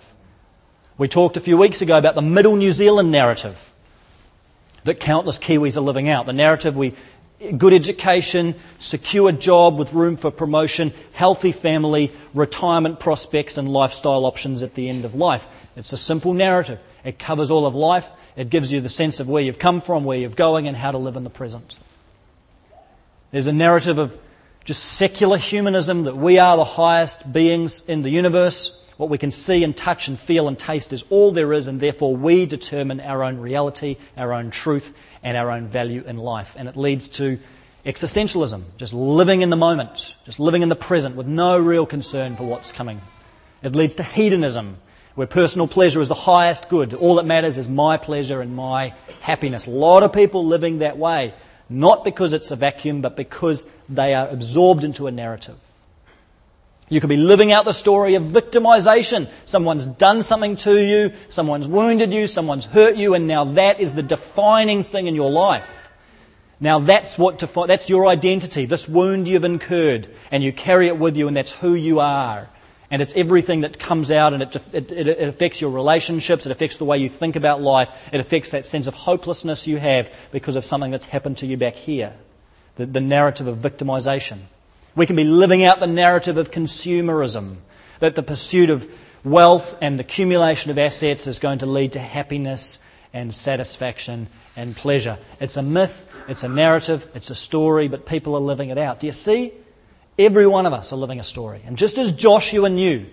We 0.98 1.06
talked 1.06 1.36
a 1.36 1.40
few 1.40 1.56
weeks 1.56 1.80
ago 1.80 1.96
about 1.96 2.16
the 2.16 2.22
middle 2.22 2.56
New 2.56 2.72
Zealand 2.72 3.12
narrative 3.12 3.56
that 4.82 4.98
countless 4.98 5.38
Kiwis 5.38 5.76
are 5.76 5.80
living 5.80 6.08
out. 6.08 6.26
The 6.26 6.32
narrative 6.32 6.76
we, 6.76 6.96
good 7.56 7.72
education, 7.72 8.56
secure 8.80 9.30
job 9.30 9.78
with 9.78 9.92
room 9.92 10.16
for 10.16 10.32
promotion, 10.32 10.92
healthy 11.12 11.52
family, 11.52 12.10
retirement 12.34 12.98
prospects 12.98 13.58
and 13.58 13.72
lifestyle 13.72 14.26
options 14.26 14.62
at 14.62 14.74
the 14.74 14.88
end 14.88 15.04
of 15.04 15.14
life. 15.14 15.46
It's 15.76 15.92
a 15.92 15.96
simple 15.96 16.34
narrative. 16.34 16.80
It 17.04 17.20
covers 17.20 17.52
all 17.52 17.64
of 17.64 17.76
life. 17.76 18.06
It 18.34 18.50
gives 18.50 18.72
you 18.72 18.80
the 18.80 18.88
sense 18.88 19.20
of 19.20 19.28
where 19.28 19.42
you've 19.42 19.60
come 19.60 19.80
from, 19.80 20.04
where 20.04 20.18
you're 20.18 20.30
going 20.30 20.66
and 20.66 20.76
how 20.76 20.90
to 20.90 20.98
live 20.98 21.16
in 21.16 21.22
the 21.22 21.30
present. 21.30 21.76
There's 23.30 23.46
a 23.46 23.52
narrative 23.52 23.98
of 23.98 24.18
just 24.64 24.82
secular 24.82 25.38
humanism 25.38 26.04
that 26.04 26.16
we 26.16 26.40
are 26.40 26.56
the 26.56 26.64
highest 26.64 27.32
beings 27.32 27.88
in 27.88 28.02
the 28.02 28.10
universe 28.10 28.77
what 28.98 29.08
we 29.08 29.16
can 29.16 29.30
see 29.30 29.62
and 29.62 29.76
touch 29.76 30.08
and 30.08 30.18
feel 30.18 30.48
and 30.48 30.58
taste 30.58 30.92
is 30.92 31.04
all 31.08 31.32
there 31.32 31.52
is, 31.52 31.68
and 31.68 31.80
therefore 31.80 32.14
we 32.16 32.46
determine 32.46 33.00
our 33.00 33.22
own 33.22 33.38
reality, 33.38 33.96
our 34.16 34.34
own 34.34 34.50
truth, 34.50 34.92
and 35.22 35.36
our 35.36 35.52
own 35.52 35.68
value 35.68 36.02
in 36.04 36.18
life. 36.18 36.54
And 36.56 36.68
it 36.68 36.76
leads 36.76 37.06
to 37.10 37.38
existentialism, 37.86 38.62
just 38.76 38.92
living 38.92 39.42
in 39.42 39.50
the 39.50 39.56
moment, 39.56 40.16
just 40.26 40.40
living 40.40 40.62
in 40.62 40.68
the 40.68 40.76
present 40.76 41.14
with 41.14 41.28
no 41.28 41.58
real 41.58 41.86
concern 41.86 42.34
for 42.34 42.42
what's 42.42 42.72
coming. 42.72 43.00
It 43.62 43.76
leads 43.76 43.94
to 43.94 44.02
hedonism, 44.02 44.78
where 45.14 45.28
personal 45.28 45.68
pleasure 45.68 46.00
is 46.00 46.08
the 46.08 46.14
highest 46.14 46.68
good. 46.68 46.92
All 46.92 47.14
that 47.16 47.24
matters 47.24 47.56
is 47.56 47.68
my 47.68 47.98
pleasure 47.98 48.40
and 48.40 48.56
my 48.56 48.94
happiness. 49.20 49.68
A 49.68 49.70
lot 49.70 50.02
of 50.02 50.12
people 50.12 50.44
living 50.44 50.78
that 50.78 50.98
way, 50.98 51.34
not 51.68 52.02
because 52.02 52.32
it's 52.32 52.50
a 52.50 52.56
vacuum, 52.56 53.00
but 53.00 53.16
because 53.16 53.64
they 53.88 54.12
are 54.14 54.28
absorbed 54.28 54.82
into 54.82 55.06
a 55.06 55.12
narrative. 55.12 55.56
You 56.88 57.00
could 57.00 57.10
be 57.10 57.16
living 57.16 57.52
out 57.52 57.64
the 57.64 57.72
story 57.72 58.14
of 58.14 58.22
victimization. 58.22 59.28
Someone's 59.44 59.84
done 59.84 60.22
something 60.22 60.56
to 60.56 60.78
you, 60.78 61.12
someone's 61.28 61.68
wounded 61.68 62.12
you, 62.12 62.26
someone's 62.26 62.64
hurt 62.64 62.96
you, 62.96 63.14
and 63.14 63.26
now 63.26 63.52
that 63.54 63.80
is 63.80 63.94
the 63.94 64.02
defining 64.02 64.84
thing 64.84 65.06
in 65.06 65.14
your 65.14 65.30
life. 65.30 65.66
Now 66.60 66.80
that's 66.80 67.18
what 67.18 67.38
defi- 67.38 67.66
that's 67.66 67.88
your 67.88 68.06
identity, 68.06 68.64
this 68.64 68.88
wound 68.88 69.28
you've 69.28 69.44
incurred, 69.44 70.08
and 70.30 70.42
you 70.42 70.52
carry 70.52 70.88
it 70.88 70.98
with 70.98 71.16
you, 71.16 71.28
and 71.28 71.36
that's 71.36 71.52
who 71.52 71.74
you 71.74 72.00
are. 72.00 72.48
And 72.90 73.02
it's 73.02 73.14
everything 73.14 73.60
that 73.60 73.78
comes 73.78 74.10
out, 74.10 74.32
and 74.32 74.42
it, 74.42 74.56
it, 74.72 74.90
it 74.90 75.28
affects 75.28 75.60
your 75.60 75.70
relationships, 75.70 76.46
it 76.46 76.52
affects 76.52 76.78
the 76.78 76.86
way 76.86 76.98
you 76.98 77.10
think 77.10 77.36
about 77.36 77.60
life, 77.60 77.90
it 78.12 78.18
affects 78.18 78.52
that 78.52 78.64
sense 78.64 78.86
of 78.86 78.94
hopelessness 78.94 79.66
you 79.66 79.76
have 79.76 80.10
because 80.32 80.56
of 80.56 80.64
something 80.64 80.90
that's 80.90 81.04
happened 81.04 81.36
to 81.38 81.46
you 81.46 81.58
back 81.58 81.74
here. 81.74 82.14
The, 82.76 82.86
the 82.86 83.00
narrative 83.00 83.46
of 83.46 83.58
victimization. 83.58 84.38
We 84.94 85.06
can 85.06 85.16
be 85.16 85.24
living 85.24 85.64
out 85.64 85.80
the 85.80 85.86
narrative 85.86 86.36
of 86.38 86.50
consumerism, 86.50 87.56
that 88.00 88.14
the 88.14 88.22
pursuit 88.22 88.70
of 88.70 88.88
wealth 89.24 89.76
and 89.80 89.98
the 89.98 90.04
accumulation 90.04 90.70
of 90.70 90.78
assets 90.78 91.26
is 91.26 91.38
going 91.38 91.60
to 91.60 91.66
lead 91.66 91.92
to 91.92 92.00
happiness 92.00 92.78
and 93.12 93.34
satisfaction 93.34 94.28
and 94.56 94.76
pleasure. 94.76 95.18
It's 95.40 95.56
a 95.56 95.62
myth, 95.62 96.06
it's 96.28 96.44
a 96.44 96.48
narrative, 96.48 97.08
it's 97.14 97.30
a 97.30 97.34
story, 97.34 97.88
but 97.88 98.06
people 98.06 98.34
are 98.36 98.40
living 98.40 98.70
it 98.70 98.78
out. 98.78 99.00
Do 99.00 99.06
you 99.06 99.12
see? 99.12 99.52
Every 100.18 100.46
one 100.46 100.66
of 100.66 100.72
us 100.72 100.92
are 100.92 100.96
living 100.96 101.20
a 101.20 101.24
story. 101.24 101.62
And 101.64 101.78
just 101.78 101.96
as 101.96 102.10
Joshua 102.12 102.68
knew 102.68 103.06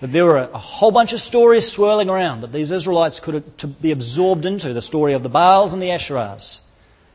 that 0.00 0.12
there 0.12 0.24
were 0.24 0.38
a 0.38 0.58
whole 0.58 0.90
bunch 0.90 1.12
of 1.12 1.20
stories 1.20 1.70
swirling 1.70 2.10
around 2.10 2.42
that 2.42 2.52
these 2.52 2.70
Israelites 2.70 3.20
could 3.20 3.80
be 3.80 3.90
absorbed 3.90 4.46
into, 4.46 4.72
the 4.72 4.82
story 4.82 5.14
of 5.14 5.22
the 5.22 5.28
Baals 5.28 5.72
and 5.72 5.82
the 5.82 5.88
Asherahs, 5.88 6.58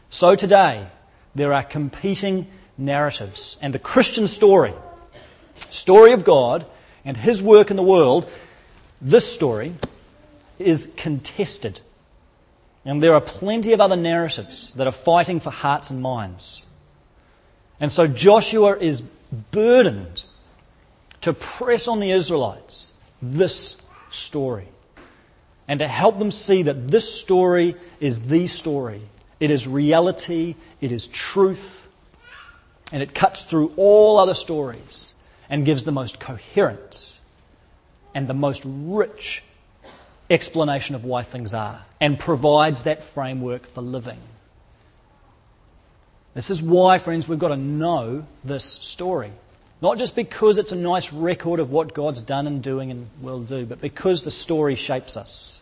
so 0.10 0.36
today 0.36 0.88
there 1.34 1.54
are 1.54 1.64
competing 1.64 2.48
narratives. 2.78 3.58
And 3.62 3.74
the 3.74 3.80
Christian 3.80 4.28
story, 4.28 4.74
story 5.70 6.14
of 6.14 6.24
God 6.24 6.66
and 7.04 7.18
His 7.18 7.42
work 7.42 7.72
in 7.72 7.78
the 7.78 7.84
world, 7.84 8.30
this 9.02 9.32
story 9.32 9.74
is 10.60 10.90
contested. 10.96 11.80
And 12.84 13.02
there 13.02 13.16
are 13.16 13.22
plenty 13.22 13.74
of 13.74 13.82
other 13.82 13.96
narratives 13.96 14.74
that 14.76 14.88
are 14.88 14.94
fighting 14.94 15.40
for 15.40 15.50
hearts 15.50 15.90
and 15.90 16.02
minds. 16.02 16.66
And 17.80 17.92
so 17.92 18.08
Joshua 18.08 18.78
is 18.78 19.02
burdened 19.52 20.24
to 21.22 21.34
press 21.34 21.88
on 21.88 22.00
the 22.00 22.12
Israelites 22.12 22.94
this 23.22 23.82
story 24.12 24.68
and 25.68 25.80
to 25.80 25.88
help 25.88 26.20
them 26.20 26.32
see 26.32 26.64
that 26.64 26.90
this 26.90 27.12
story 27.12 27.76
is 28.00 28.28
the 28.28 28.48
story. 28.48 29.02
It 29.40 29.50
is 29.52 29.68
reality. 29.68 30.56
It 30.80 30.92
is 30.92 31.08
truth. 31.08 31.85
And 32.92 33.02
it 33.02 33.16
cuts 33.16 33.46
through 33.46 33.74
all 33.78 34.20
other 34.20 34.36
stories 34.36 35.14
and 35.50 35.66
gives 35.66 35.86
the 35.86 35.92
most 35.92 36.20
coherent 36.20 37.14
and 38.14 38.28
the 38.28 38.34
most 38.34 38.62
rich 38.66 39.44
explanation 40.30 40.96
of 40.96 41.04
why 41.04 41.24
things 41.24 41.54
are 41.54 41.84
and 42.00 42.18
provides 42.18 42.84
that 42.84 43.04
framework 43.04 43.68
for 43.74 43.82
living. 43.82 44.20
This 46.34 46.50
is 46.50 46.62
why, 46.62 46.98
friends, 46.98 47.28
we've 47.28 47.40
got 47.40 47.50
to 47.50 47.58
know 47.58 48.26
this 48.44 48.64
story. 48.64 49.32
Not 49.82 49.98
just 49.98 50.16
because 50.16 50.58
it's 50.58 50.72
a 50.72 50.78
nice 50.78 51.14
record 51.14 51.60
of 51.60 51.70
what 51.70 51.94
God's 51.94 52.22
done 52.22 52.48
and 52.48 52.62
doing 52.62 52.92
and 52.92 53.08
will 53.22 53.42
do, 53.42 53.66
but 53.66 53.82
because 53.82 54.24
the 54.24 54.32
story 54.32 54.76
shapes 54.76 55.16
us. 55.16 55.62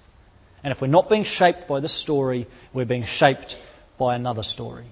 And 0.64 0.72
if 0.72 0.82
we're 0.82 0.88
not 0.88 1.10
being 1.10 1.26
shaped 1.26 1.68
by 1.68 1.80
this 1.80 1.94
story, 1.94 2.48
we're 2.74 2.86
being 2.86 3.04
shaped 3.04 3.58
by 3.98 4.16
another 4.16 4.44
story. 4.44 4.86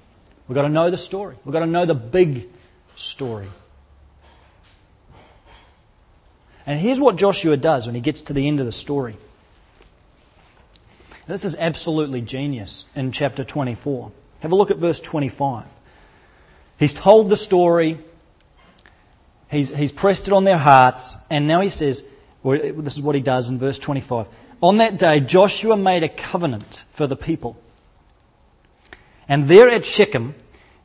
We've 0.52 0.56
got 0.56 0.64
to 0.64 0.68
know 0.70 0.90
the 0.90 0.98
story. 0.98 1.38
We've 1.46 1.54
got 1.54 1.62
to 1.62 1.66
know 1.66 1.86
the 1.86 1.96
big 1.96 2.50
story. 2.98 3.48
And 6.66 6.78
here's 6.78 7.00
what 7.00 7.16
Joshua 7.16 7.56
does 7.56 7.86
when 7.86 7.96
he 7.96 8.02
gets 8.02 8.24
to 8.24 8.34
the 8.34 8.46
end 8.50 8.60
of 8.60 8.66
the 8.66 8.74
story. 8.74 9.16
This 11.26 11.46
is 11.46 11.56
absolutely 11.56 12.20
genius 12.20 12.84
in 12.96 13.14
chapter 13.14 13.46
24. 13.46 14.12
Have 14.42 14.52
a 14.52 14.56
look 14.56 14.72
at 14.72 14.76
verse 14.76 15.00
25. 15.00 15.64
He's 16.78 16.94
told 16.94 17.30
the 17.30 17.38
story, 17.38 18.00
he's, 19.50 19.70
he's 19.70 19.94
pressed 19.94 20.28
it 20.28 20.34
on 20.34 20.44
their 20.44 20.58
hearts, 20.58 21.16
and 21.30 21.48
now 21.48 21.62
he 21.62 21.70
says, 21.70 22.04
well, 22.44 22.60
this 22.76 22.98
is 22.98 23.02
what 23.02 23.16
he 23.16 23.22
does 23.22 23.48
in 23.48 23.58
verse 23.58 23.80
25. 23.80 24.28
On 24.62 24.76
that 24.80 25.00
day, 25.00 25.22
Joshua 25.22 25.78
made 25.78 26.04
a 26.04 26.10
covenant 26.10 26.84
for 26.92 27.08
the 27.08 27.16
people 27.16 27.56
And 29.32 29.48
there 29.48 29.70
at 29.70 29.86
Shechem, 29.86 30.36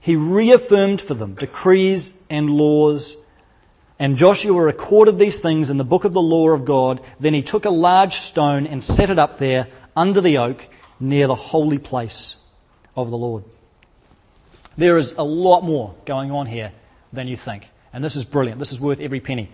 he 0.06 0.14
reaffirmed 0.14 1.00
for 1.00 1.14
them 1.14 1.34
decrees 1.34 2.16
and 2.30 2.48
laws. 2.48 3.16
And 3.98 4.16
Joshua 4.16 4.62
recorded 4.62 5.18
these 5.18 5.40
things 5.40 5.68
in 5.68 5.78
the 5.78 5.84
book 5.84 6.04
of 6.04 6.12
the 6.12 6.22
law 6.22 6.50
of 6.50 6.64
God. 6.64 7.00
Then 7.18 7.34
he 7.34 7.42
took 7.42 7.64
a 7.64 7.70
large 7.70 8.14
stone 8.14 8.68
and 8.68 8.84
set 8.84 9.10
it 9.10 9.18
up 9.18 9.38
there 9.38 9.66
under 9.96 10.20
the 10.20 10.38
oak 10.38 10.64
near 11.00 11.26
the 11.26 11.34
holy 11.34 11.78
place 11.78 12.36
of 12.94 13.10
the 13.10 13.16
Lord. 13.16 13.42
There 14.76 14.96
is 14.96 15.12
a 15.18 15.24
lot 15.24 15.62
more 15.62 15.96
going 16.04 16.30
on 16.30 16.46
here 16.46 16.70
than 17.12 17.26
you 17.26 17.36
think. 17.36 17.68
And 17.92 18.04
this 18.04 18.14
is 18.14 18.22
brilliant. 18.22 18.60
This 18.60 18.70
is 18.70 18.78
worth 18.78 19.00
every 19.00 19.18
penny. 19.18 19.50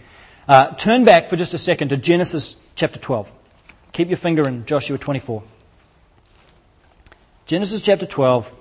Uh, 0.47 0.75
turn 0.75 1.07
back 1.07 1.31
for 1.31 1.37
just 1.37 1.55
a 1.55 1.59
second 1.59 1.89
to 1.89 1.97
Genesis 1.97 2.63
chapter 2.75 2.99
12. 2.99 3.33
Keep 3.93 4.09
your 4.09 4.19
finger 4.19 4.47
in 4.47 4.67
Joshua 4.67 4.99
24. 4.99 5.45
Genesis 7.47 7.81
chapter 7.81 8.05
12. 8.05 8.59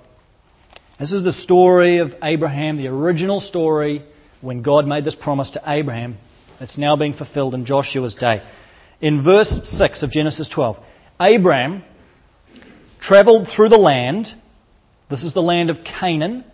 This 1.02 1.10
is 1.10 1.24
the 1.24 1.32
story 1.32 1.98
of 1.98 2.14
Abraham, 2.22 2.76
the 2.76 2.86
original 2.86 3.40
story 3.40 4.04
when 4.40 4.62
God 4.62 4.86
made 4.86 5.04
this 5.04 5.16
promise 5.16 5.50
to 5.50 5.62
Abraham. 5.66 6.16
It's 6.60 6.78
now 6.78 6.94
being 6.94 7.12
fulfilled 7.12 7.54
in 7.54 7.64
Joshua's 7.64 8.14
day. 8.14 8.40
In 9.00 9.20
verse 9.20 9.68
6 9.68 10.04
of 10.04 10.12
Genesis 10.12 10.48
12, 10.48 10.78
Abraham 11.20 11.82
traveled 13.00 13.48
through 13.48 13.70
the 13.70 13.78
land. 13.78 14.32
This 15.08 15.24
is 15.24 15.32
the 15.32 15.42
land 15.42 15.70
of 15.70 15.82
Canaan. 15.82 16.44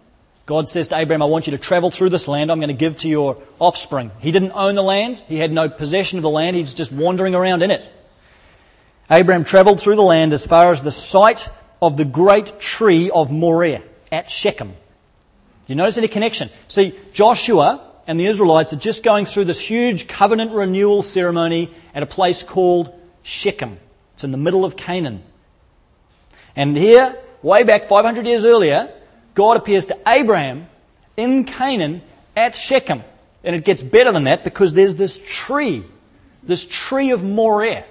God 0.47 0.67
says 0.67 0.89
to 0.89 0.97
Abraham, 0.97 1.21
I 1.21 1.27
want 1.27 1.47
you 1.47 1.51
to 1.51 1.59
travel 1.59 1.91
through 1.91 2.09
this 2.09 2.27
land. 2.27 2.51
I'm 2.51 2.59
going 2.59 2.69
to 2.69 2.75
give 2.75 3.01
to 3.01 3.09
your 3.11 3.37
offspring. 3.59 4.13
He 4.19 4.33
didn't 4.33 4.53
own 4.53 4.77
the 4.77 4.83
land. 4.83 5.23
He 5.29 5.37
had 5.37 5.53
no 5.53 5.69
possession 5.69 6.17
of 6.17 6.23
the 6.23 6.31
land. 6.31 6.57
He's 6.57 6.73
just 6.73 6.91
wandering 6.91 7.35
around 7.35 7.63
in 7.63 7.71
it. 7.71 7.87
Abraham 9.11 9.45
traveled 9.45 9.79
through 9.79 9.97
the 9.97 10.03
land 10.03 10.33
as 10.33 10.47
far 10.47 10.71
as 10.71 10.81
the 10.81 10.91
site 10.91 11.51
of 11.83 11.99
the 11.99 12.07
great 12.07 12.59
tree 12.59 13.11
of 13.11 13.31
Moreh 13.31 13.83
at 14.11 14.29
Shechem. 14.31 14.75
You 15.67 15.75
notice 15.75 15.99
any 15.99 16.09
connection? 16.09 16.51
See, 16.67 16.99
Joshua 17.13 17.89
and 18.07 18.19
the 18.19 18.27
Israelites 18.27 18.73
are 18.73 18.77
just 18.77 19.03
going 19.03 19.27
through 19.27 19.45
this 19.45 19.61
huge 19.61 20.09
covenant 20.09 20.53
renewal 20.53 21.03
ceremony 21.03 21.71
at 21.95 22.03
a 22.03 22.07
place 22.07 22.43
called 22.43 22.93
Shechem. 23.23 23.79
It's 24.15 24.25
in 24.25 24.33
the 24.33 24.39
middle 24.39 24.65
of 24.65 24.77
Canaan. 24.77 25.23
And 26.57 26.77
here, 26.77 27.17
way 27.43 27.65
back 27.65 27.85
500 27.85 28.27
years 28.27 28.45
earlier, 28.45 28.93
God 29.35 29.59
appears 29.59 29.87
to 29.87 29.99
Abraham 30.07 30.69
in 31.17 31.45
Canaan 31.45 32.03
at 32.35 32.57
Shechem. 32.57 33.05
And 33.45 33.55
it 33.55 33.65
gets 33.65 33.83
better 33.83 34.11
than 34.11 34.25
that 34.25 34.43
because 34.43 34.73
there's 34.73 34.97
this 34.97 35.21
tree, 35.25 35.85
this 36.43 36.67
tree 36.67 37.11
of 37.11 37.23
Moreh, 37.23 37.85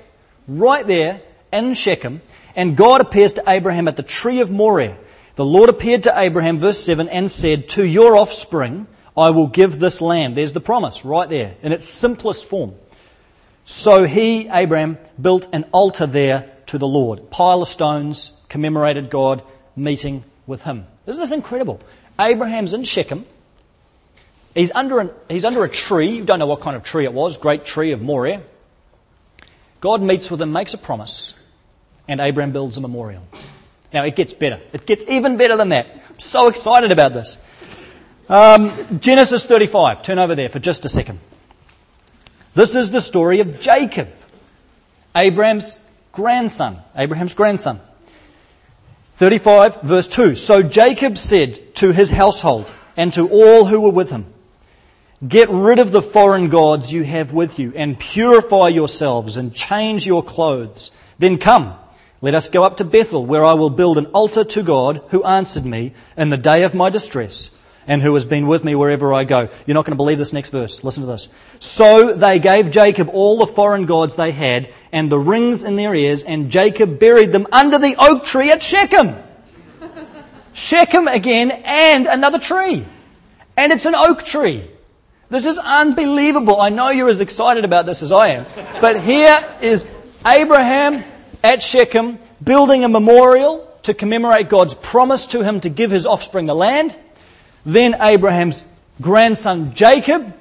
right 0.48 0.86
there 0.86 1.22
in 1.54 1.76
Shechem. 1.76 2.22
And 2.56 2.76
God 2.76 3.02
appears 3.02 3.34
to 3.34 3.44
Abraham 3.48 3.88
at 3.88 3.96
the 3.96 4.04
tree 4.04 4.40
of 4.40 4.50
Moreh. 4.50 4.98
The 5.38 5.46
Lord 5.46 5.70
appeared 5.70 6.02
to 6.04 6.20
Abraham, 6.20 6.58
verse 6.58 6.84
7, 6.84 7.10
and 7.10 7.32
said, 7.32 7.70
To 7.70 7.86
your 7.86 8.18
offspring 8.18 8.88
I 9.16 9.30
will 9.30 9.46
give 9.46 9.78
this 9.78 10.02
land. 10.02 10.36
There's 10.36 10.54
the 10.54 10.60
promise 10.60 11.06
right 11.06 11.30
there 11.30 11.54
in 11.62 11.72
its 11.72 11.86
simplest 11.86 12.46
form. 12.46 12.74
So 13.64 14.06
he, 14.06 14.50
Abraham, 14.50 14.98
built 15.22 15.48
an 15.54 15.66
altar 15.72 16.08
there 16.08 16.52
to 16.68 16.80
the 16.80 16.88
Lord. 16.88 17.30
Pile 17.30 17.62
of 17.62 17.68
stones 17.68 18.32
commemorated 18.50 19.12
God 19.12 19.44
meeting 19.76 20.24
with 20.48 20.64
him. 20.64 20.88
Isn't 21.06 21.22
this 21.22 21.32
incredible? 21.32 21.82
Abraham's 22.20 22.74
in 22.74 22.84
Shechem. 22.84 23.24
He's 24.56 24.72
under, 24.72 25.00
an, 25.00 25.12
he's 25.30 25.46
under 25.46 25.64
a 25.64 25.70
tree. 25.70 26.16
You 26.18 26.26
don't 26.26 26.40
know 26.40 26.48
what 26.48 26.62
kind 26.62 26.76
of 26.76 26.84
tree 26.84 27.04
it 27.04 27.14
was. 27.14 27.38
Great 27.38 27.64
tree 27.64 27.92
of 27.92 28.02
Moreh. 28.02 28.42
God 29.82 30.02
meets 30.02 30.32
with 30.32 30.42
him, 30.42 30.52
makes 30.52 30.74
a 30.74 30.80
promise, 30.80 31.36
and 32.08 32.20
Abraham 32.20 32.54
builds 32.54 32.78
a 32.78 32.82
memorial. 32.82 33.22
Now 33.94 34.04
it 34.04 34.16
gets 34.16 34.34
better. 34.34 34.60
It 34.74 34.86
gets 34.86 35.04
even 35.08 35.38
better 35.38 35.58
than 35.58 35.70
that. 35.70 35.88
I'm 36.10 36.20
so 36.20 36.48
excited 36.48 36.92
about 36.92 37.14
this. 37.14 37.38
Um, 38.30 39.00
Genesis 39.00 39.46
35. 39.46 40.04
Turn 40.04 40.20
over 40.20 40.36
there 40.36 40.50
for 40.50 40.60
just 40.60 40.86
a 40.86 40.90
second. 40.90 41.20
This 42.54 42.76
is 42.76 42.92
the 42.92 43.02
story 43.02 43.40
of 43.40 43.62
Jacob, 43.62 44.10
Abraham's 45.16 45.80
grandson. 46.12 46.80
Abraham's 46.96 47.34
grandson. 47.34 47.80
35 49.14 49.82
verse 49.82 50.08
2. 50.08 50.36
So 50.36 50.64
Jacob 50.64 51.18
said 51.18 51.76
to 51.76 51.92
his 51.92 52.10
household 52.10 52.72
and 52.96 53.14
to 53.14 53.30
all 53.30 53.66
who 53.66 53.80
were 53.82 53.92
with 53.92 54.10
him, 54.10 54.26
Get 55.28 55.50
rid 55.50 55.80
of 55.80 55.92
the 55.92 56.02
foreign 56.02 56.50
gods 56.50 56.94
you 56.94 57.04
have 57.04 57.32
with 57.32 57.58
you 57.58 57.74
and 57.76 58.00
purify 58.00 58.68
yourselves 58.68 59.38
and 59.38 59.54
change 59.54 60.06
your 60.06 60.24
clothes. 60.24 60.92
Then 61.18 61.40
come, 61.40 61.74
let 62.22 62.34
us 62.34 62.50
go 62.50 62.64
up 62.64 62.78
to 62.78 62.84
Bethel 62.84 63.26
where 63.26 63.46
I 63.46 63.54
will 63.54 63.70
build 63.70 63.98
an 63.98 64.08
altar 64.08 64.44
to 64.44 64.64
God 64.64 65.02
who 65.10 65.24
answered 65.24 65.66
me 65.66 65.94
in 66.16 66.30
the 66.30 66.38
day 66.38 66.64
of 66.64 66.74
my 66.74 66.90
distress 66.90 67.52
and 67.88 68.02
who 68.02 68.14
has 68.16 68.26
been 68.26 68.48
with 68.48 68.64
me 68.64 68.76
wherever 68.76 69.14
I 69.14 69.24
go. 69.24 69.50
You're 69.66 69.76
not 69.76 69.86
going 69.86 69.94
to 69.94 69.98
believe 69.98 70.18
this 70.18 70.34
next 70.34 70.50
verse. 70.50 70.84
Listen 70.84 71.04
to 71.04 71.08
this. 71.08 71.30
So 71.60 72.14
they 72.14 72.40
gave 72.40 72.72
Jacob 72.72 73.10
all 73.10 73.38
the 73.38 73.48
foreign 73.48 73.86
gods 73.86 74.16
they 74.16 74.32
had 74.32 74.74
and 74.92 75.12
the 75.12 75.20
rings 75.20 75.64
in 75.64 75.76
their 75.78 75.96
ears, 75.96 76.24
and 76.24 76.52
Jacob 76.52 77.00
buried 77.00 77.32
them 77.32 77.48
under 77.52 77.80
the 77.80 77.96
oak 77.98 78.26
tree 78.26 78.52
at 78.52 78.62
Shechem. 78.62 79.16
Shechem 80.54 81.08
again 81.08 81.52
and 81.52 82.08
another 82.08 82.40
tree. 82.40 82.86
And 83.56 83.72
it's 83.72 83.86
an 83.86 83.96
oak 83.96 84.24
tree. 84.24 84.70
This 85.30 85.46
is 85.46 85.58
unbelievable. 85.58 86.60
I 86.60 86.70
know 86.70 86.90
you're 86.90 87.10
as 87.10 87.22
excited 87.22 87.64
about 87.64 87.86
this 87.86 88.02
as 88.02 88.12
I 88.12 88.30
am. 88.30 88.46
But 88.82 89.02
here 89.02 89.46
is 89.62 89.86
Abraham 90.26 91.04
at 91.44 91.64
Shechem 91.64 92.20
building 92.44 92.84
a 92.84 92.90
memorial 92.90 93.68
to 93.84 93.94
commemorate 93.94 94.50
God's 94.50 94.74
promise 94.74 95.28
to 95.28 95.44
him 95.44 95.62
to 95.62 95.70
give 95.70 95.92
his 95.92 96.06
offspring 96.06 96.46
the 96.46 96.56
land. 96.56 96.98
Then 97.66 97.96
Abraham's 98.02 98.64
grandson 99.02 99.74
Jacob 99.74 100.34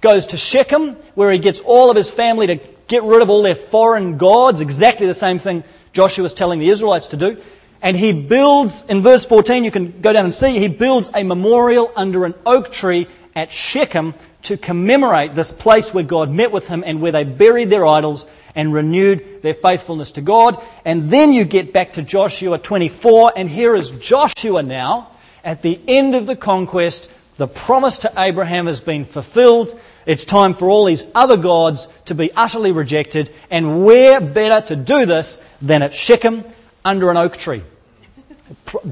goes 0.00 0.26
to 0.26 0.36
Shechem, 0.36 0.96
where 1.14 1.30
he 1.30 1.38
gets 1.38 1.60
all 1.60 1.90
of 1.90 1.96
his 1.96 2.10
family 2.10 2.46
to 2.48 2.60
get 2.88 3.02
rid 3.02 3.22
of 3.22 3.30
all 3.30 3.42
their 3.42 3.54
foreign 3.54 4.18
gods, 4.18 4.60
exactly 4.60 5.06
the 5.06 5.14
same 5.14 5.38
thing 5.38 5.64
Joshua 5.92 6.22
was 6.22 6.34
telling 6.34 6.58
the 6.58 6.68
Israelites 6.68 7.08
to 7.08 7.16
do. 7.16 7.40
And 7.80 7.96
he 7.96 8.12
builds, 8.12 8.84
in 8.88 9.02
verse 9.02 9.24
14, 9.24 9.64
you 9.64 9.70
can 9.70 10.00
go 10.00 10.12
down 10.12 10.24
and 10.24 10.34
see, 10.34 10.58
he 10.58 10.68
builds 10.68 11.10
a 11.14 11.24
memorial 11.24 11.90
under 11.96 12.24
an 12.24 12.34
oak 12.46 12.72
tree 12.72 13.08
at 13.34 13.50
Shechem 13.50 14.14
to 14.42 14.56
commemorate 14.56 15.34
this 15.34 15.50
place 15.50 15.92
where 15.94 16.04
God 16.04 16.30
met 16.30 16.52
with 16.52 16.66
him 16.66 16.82
and 16.86 17.00
where 17.00 17.12
they 17.12 17.24
buried 17.24 17.70
their 17.70 17.86
idols 17.86 18.26
and 18.54 18.72
renewed 18.72 19.42
their 19.42 19.54
faithfulness 19.54 20.12
to 20.12 20.20
God. 20.20 20.62
And 20.84 21.10
then 21.10 21.32
you 21.32 21.44
get 21.44 21.72
back 21.72 21.94
to 21.94 22.02
Joshua 22.02 22.58
24, 22.58 23.32
and 23.36 23.48
here 23.48 23.74
is 23.74 23.90
Joshua 23.90 24.62
now 24.62 25.08
at 25.44 25.62
the 25.62 25.80
end 25.88 26.14
of 26.14 26.26
the 26.26 26.36
conquest, 26.36 27.08
the 27.36 27.48
promise 27.48 27.98
to 27.98 28.12
Abraham 28.16 28.66
has 28.66 28.80
been 28.80 29.04
fulfilled. 29.04 29.78
It's 30.06 30.24
time 30.24 30.54
for 30.54 30.68
all 30.68 30.84
these 30.84 31.04
other 31.14 31.36
gods 31.36 31.88
to 32.06 32.14
be 32.14 32.32
utterly 32.32 32.72
rejected. 32.72 33.32
And 33.50 33.84
where 33.84 34.20
better 34.20 34.66
to 34.68 34.76
do 34.76 35.06
this 35.06 35.38
than 35.60 35.82
at 35.82 35.94
Shechem 35.94 36.44
under 36.84 37.10
an 37.10 37.16
oak 37.16 37.36
tree? 37.36 37.62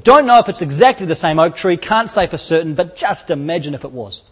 Don't 0.03 0.27
know 0.27 0.39
if 0.39 0.49
it's 0.49 0.63
exactly 0.63 1.07
the 1.07 1.15
same 1.15 1.39
oak 1.39 1.55
tree, 1.55 1.77
can't 1.77 2.11
say 2.11 2.27
for 2.27 2.39
certain, 2.39 2.75
but 2.75 2.97
just 2.97 3.31
imagine 3.31 3.75
if 3.75 3.85
it 3.85 3.93
was. 3.93 4.23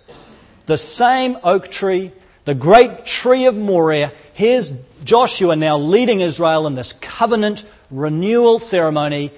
The 0.66 0.78
same 0.78 1.38
oak 1.44 1.70
tree, 1.70 2.12
the 2.44 2.54
great 2.54 3.04
tree 3.06 3.44
of 3.44 3.56
Moreh. 3.56 4.12
Here's 4.38 4.70
Joshua 5.02 5.56
now 5.56 5.78
leading 5.78 6.20
Israel 6.20 6.68
in 6.68 6.74
this 6.74 6.92
covenant 6.92 7.64
renewal 7.90 8.60
ceremony, 8.60 9.32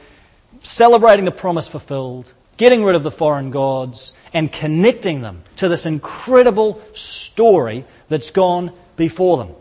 celebrating 0.60 1.24
the 1.24 1.30
promise 1.30 1.66
fulfilled 1.66 2.34
getting 2.58 2.84
rid 2.84 2.94
of 2.94 3.02
the 3.02 3.10
foreign 3.10 3.50
gods, 3.50 4.12
and 4.34 4.52
connecting 4.52 5.22
them 5.22 5.42
to 5.56 5.66
this 5.66 5.86
incredible 5.86 6.78
story 6.92 7.86
that's 8.10 8.30
gone 8.30 8.70
before 8.96 9.38
them. 9.38 9.54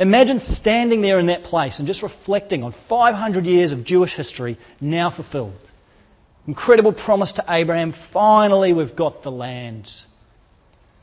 Imagine 0.00 0.40
standing 0.40 1.00
there 1.00 1.20
in 1.20 1.26
that 1.26 1.44
place 1.44 1.78
and 1.78 1.86
just 1.86 2.02
reflecting 2.02 2.64
on 2.64 2.72
500 2.72 3.46
years 3.46 3.70
of 3.70 3.84
Jewish 3.84 4.16
history 4.16 4.58
now 4.80 5.10
fulfilled. 5.10 5.70
Incredible 6.48 6.90
promise 6.90 7.30
to 7.34 7.44
Abraham. 7.48 7.92
Finally, 7.92 8.72
we've 8.72 8.96
got 8.96 9.22
the 9.22 9.30
land. 9.30 10.02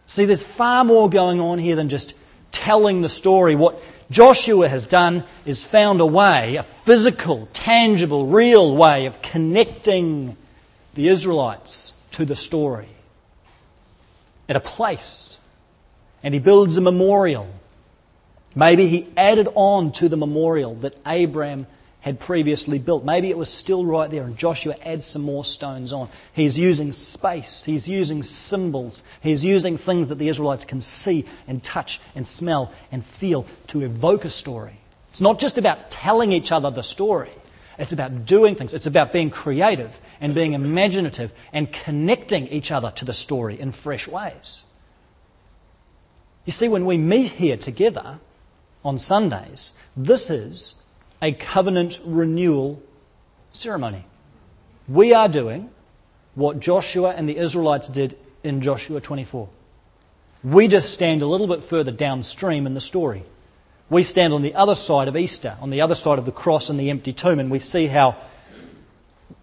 See, 0.06 0.26
there's 0.26 0.44
far 0.44 0.84
more 0.84 1.10
going 1.10 1.40
on 1.40 1.60
here 1.60 1.78
than 1.78 1.88
just 1.88 2.14
telling 2.52 3.02
the 3.02 3.10
story. 3.10 3.56
What 3.56 3.82
Joshua 4.10 4.70
has 4.70 4.86
done 4.86 5.24
is 5.46 5.64
found 5.64 6.02
a 6.02 6.06
way, 6.06 6.56
a 6.56 6.64
physical, 6.64 7.48
tangible, 7.54 8.28
real 8.28 8.76
way 8.76 9.06
of 9.06 9.22
connecting 9.22 10.38
the 10.94 11.10
Israelites 11.10 11.94
to 12.12 12.26
the 12.26 12.36
story 12.36 12.90
at 14.50 14.56
a 14.56 14.62
place. 14.62 15.38
And 16.24 16.34
he 16.34 16.40
builds 16.40 16.78
a 16.78 16.82
memorial. 16.82 17.48
Maybe 18.56 18.88
he 18.88 19.08
added 19.16 19.48
on 19.54 19.92
to 19.94 20.10
the 20.10 20.18
memorial 20.18 20.76
that 20.76 20.98
Abraham 21.06 21.68
had 22.08 22.20
previously 22.20 22.80
built. 22.80 23.06
Maybe 23.06 23.30
it 23.30 23.38
was 23.38 23.50
still 23.50 23.86
right 23.86 24.10
there 24.10 24.24
and 24.24 24.38
Joshua 24.38 24.76
adds 24.84 25.06
some 25.06 25.22
more 25.22 25.46
stones 25.46 25.94
on. 25.94 26.10
He's 26.34 26.58
using 26.58 26.92
space. 26.92 27.64
He's 27.64 27.88
using 27.88 28.24
symbols. 28.24 29.04
He's 29.22 29.44
using 29.44 29.78
things 29.78 30.10
that 30.10 30.18
the 30.18 30.28
Israelites 30.28 30.66
can 30.66 30.82
see 30.82 31.26
and 31.48 31.64
touch 31.64 32.02
and 32.16 32.28
smell 32.28 32.74
and 32.92 33.06
feel 33.06 33.46
to 33.68 33.84
evoke 33.84 34.26
a 34.26 34.30
story. 34.30 34.80
It's 35.12 35.22
not 35.22 35.40
just 35.40 35.58
about 35.58 35.92
telling 35.92 36.32
each 36.32 36.52
other 36.52 36.72
the 36.72 36.82
story. 36.82 37.32
It's 37.78 37.92
about 37.92 38.26
doing 38.26 38.56
things. 38.56 38.74
It's 38.74 38.88
about 38.88 39.14
being 39.14 39.30
creative 39.30 39.92
and 40.20 40.34
being 40.34 40.54
imaginative 40.54 41.32
and 41.54 41.72
connecting 41.72 42.48
each 42.48 42.72
other 42.72 42.92
to 42.92 43.06
the 43.06 43.14
story 43.14 43.60
in 43.60 43.72
fresh 43.72 44.08
ways. 44.08 44.64
You 46.46 46.54
see, 46.54 46.70
when 46.70 46.86
we 46.86 46.98
meet 46.98 47.34
here 47.34 47.58
together 47.58 48.20
on 48.84 48.98
Sundays, 48.98 49.74
this 49.96 50.30
is 50.30 50.76
a 51.22 51.32
covenant 51.32 52.00
renewal 52.04 52.82
ceremony. 53.52 54.06
We 54.88 55.14
are 55.14 55.28
doing 55.28 55.70
what 56.36 56.60
Joshua 56.60 57.10
and 57.10 57.28
the 57.28 57.38
Israelites 57.38 57.88
did 57.88 58.18
in 58.44 58.62
Joshua 58.62 59.02
24. 59.02 59.50
We 60.44 60.68
just 60.68 60.94
stand 60.94 61.22
a 61.22 61.28
little 61.28 61.48
bit 61.48 61.64
further 61.64 61.92
downstream 61.92 62.68
in 62.68 62.74
the 62.74 62.80
story. 62.80 63.24
We 63.90 64.04
stand 64.04 64.34
on 64.34 64.42
the 64.42 64.54
other 64.54 64.76
side 64.76 65.08
of 65.08 65.18
Easter, 65.18 65.58
on 65.62 65.72
the 65.72 65.82
other 65.82 65.96
side 65.96 66.20
of 66.20 66.26
the 66.26 66.32
cross 66.32 66.70
and 66.70 66.80
the 66.80 66.90
empty 66.90 67.14
tomb, 67.14 67.40
and 67.40 67.50
we 67.50 67.60
see 67.60 67.88
how 67.88 68.18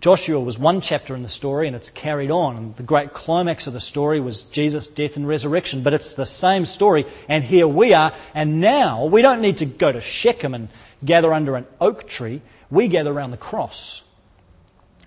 Joshua 0.01 0.39
was 0.39 0.59
one 0.59 0.83
chapter 0.83 1.17
in 1.17 1.23
the 1.23 1.31
story 1.31 1.67
and 1.67 1.75
it's 1.75 1.89
carried 1.89 2.31
on. 2.31 2.57
And 2.57 2.77
the 2.77 2.83
great 2.83 3.15
climax 3.15 3.67
of 3.67 3.73
the 3.73 3.81
story 3.81 4.21
was 4.21 4.45
Jesus' 4.45 4.87
death 4.87 5.17
and 5.17 5.27
resurrection, 5.27 5.83
but 5.83 5.95
it's 5.95 6.15
the 6.15 6.27
same 6.27 6.67
story, 6.67 7.07
and 7.29 7.43
here 7.43 7.67
we 7.67 7.95
are, 7.95 8.13
and 8.35 8.61
now 8.61 9.07
we 9.07 9.23
don't 9.23 9.41
need 9.41 9.59
to 9.59 9.67
go 9.67 9.91
to 9.91 10.01
Shechem 10.01 10.55
and 10.55 10.69
gather 11.05 11.33
under 11.33 11.57
an 11.57 11.67
oak 11.81 12.09
tree, 12.09 12.43
we 12.71 12.88
gather 12.88 13.12
around 13.12 13.31
the 13.31 13.37
cross. 13.37 14.03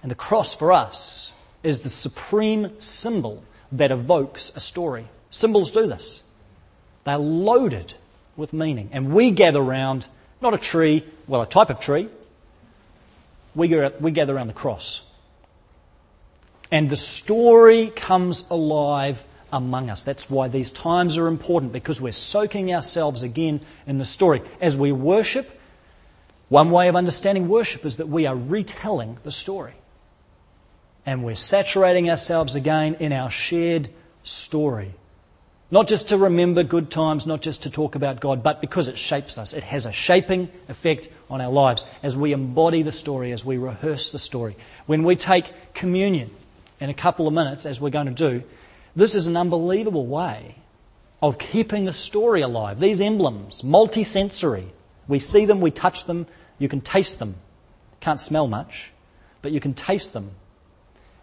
And 0.02 0.12
the 0.12 0.16
cross 0.16 0.54
for 0.54 0.72
us 0.72 1.34
is 1.64 1.82
the 1.82 1.90
supreme 1.90 2.80
symbol 2.80 3.44
that 3.72 3.92
evokes 3.92 4.52
a 4.56 4.60
story. 4.60 5.08
Symbols 5.30 5.72
do 5.72 5.88
this. 5.88 6.24
They're 7.04 7.18
loaded 7.18 7.94
with 8.36 8.54
meaning. 8.54 8.90
And 8.92 9.12
we 9.14 9.32
gather 9.32 9.60
around, 9.60 10.08
not 10.42 10.54
a 10.54 10.58
tree, 10.58 11.06
well, 11.28 11.42
a 11.42 11.48
type 11.48 11.70
of 11.70 11.80
tree, 11.80 12.10
we 13.56 13.68
gather, 13.68 14.36
around 14.36 14.48
the 14.48 14.54
cross. 14.54 15.02
And 16.72 16.90
the 16.90 16.96
story 16.96 17.88
comes 17.88 18.44
alive 18.52 19.24
among 19.52 19.90
us. 19.90 20.04
That's 20.04 20.30
why 20.30 20.48
these 20.48 20.70
times 20.70 21.18
are 21.18 21.28
important 21.28 21.72
because 21.74 22.00
we're 22.00 22.12
soaking 22.12 22.74
ourselves 22.74 23.24
again 23.24 23.62
in 23.88 23.98
the 23.98 24.06
story. 24.06 24.44
As 24.62 24.78
we 24.78 24.92
worship, 24.92 25.50
one 26.50 26.72
way 26.72 26.88
of 26.88 26.96
understanding 26.96 27.50
worship 27.50 27.86
is 27.86 27.98
that 27.98 28.08
we 28.08 28.26
are 28.26 28.36
retelling 28.36 29.18
the 29.24 29.32
story. 29.32 29.74
And 31.06 31.24
we're 31.24 31.36
saturating 31.36 32.10
ourselves 32.10 32.56
again 32.56 32.96
in 32.96 33.14
our 33.14 33.32
shared 33.32 33.90
story. 34.24 34.94
Not 35.70 35.90
just 35.90 36.10
to 36.10 36.18
remember 36.18 36.64
good 36.64 36.90
times, 36.90 37.28
not 37.28 37.42
just 37.42 37.64
to 37.64 37.70
talk 37.70 37.96
about 37.96 38.22
God, 38.22 38.42
but 38.42 38.62
because 38.62 38.88
it 38.88 38.98
shapes 38.98 39.38
us. 39.38 39.52
It 39.52 39.64
has 39.64 39.86
a 39.86 39.92
shaping 39.92 40.50
effect 40.70 41.10
on 41.30 41.42
our 41.42 41.52
lives 41.52 41.86
as 42.02 42.16
we 42.16 42.32
embody 42.32 42.84
the 42.84 42.92
story, 42.94 43.34
as 43.34 43.44
we 43.44 43.58
rehearse 43.58 44.12
the 44.12 44.20
story. 44.20 44.56
When 44.86 45.04
we 45.04 45.18
take 45.18 45.52
communion 45.74 46.32
in 46.80 46.90
a 46.90 46.94
couple 46.94 47.28
of 47.28 47.34
minutes, 47.34 47.66
as 47.66 47.82
we're 47.82 47.90
going 47.90 48.08
to 48.08 48.14
do, 48.14 48.44
this 48.96 49.14
is 49.14 49.28
an 49.28 49.36
unbelievable 49.36 50.06
way 50.06 50.56
of 51.22 51.38
keeping 51.38 51.84
the 51.84 51.94
story 51.94 52.42
alive. 52.42 52.80
These 52.80 53.02
emblems, 53.02 53.62
multisensory. 53.62 54.70
We 55.08 55.20
see 55.20 55.46
them, 55.46 55.60
we 55.60 55.72
touch 55.72 56.06
them, 56.06 56.28
you 56.60 56.70
can 56.70 56.82
taste 56.82 57.20
them. 57.20 57.36
Can't 58.00 58.20
smell 58.20 58.48
much, 58.48 58.92
but 59.42 59.52
you 59.52 59.60
can 59.60 59.74
taste 59.74 60.14
them. 60.14 60.32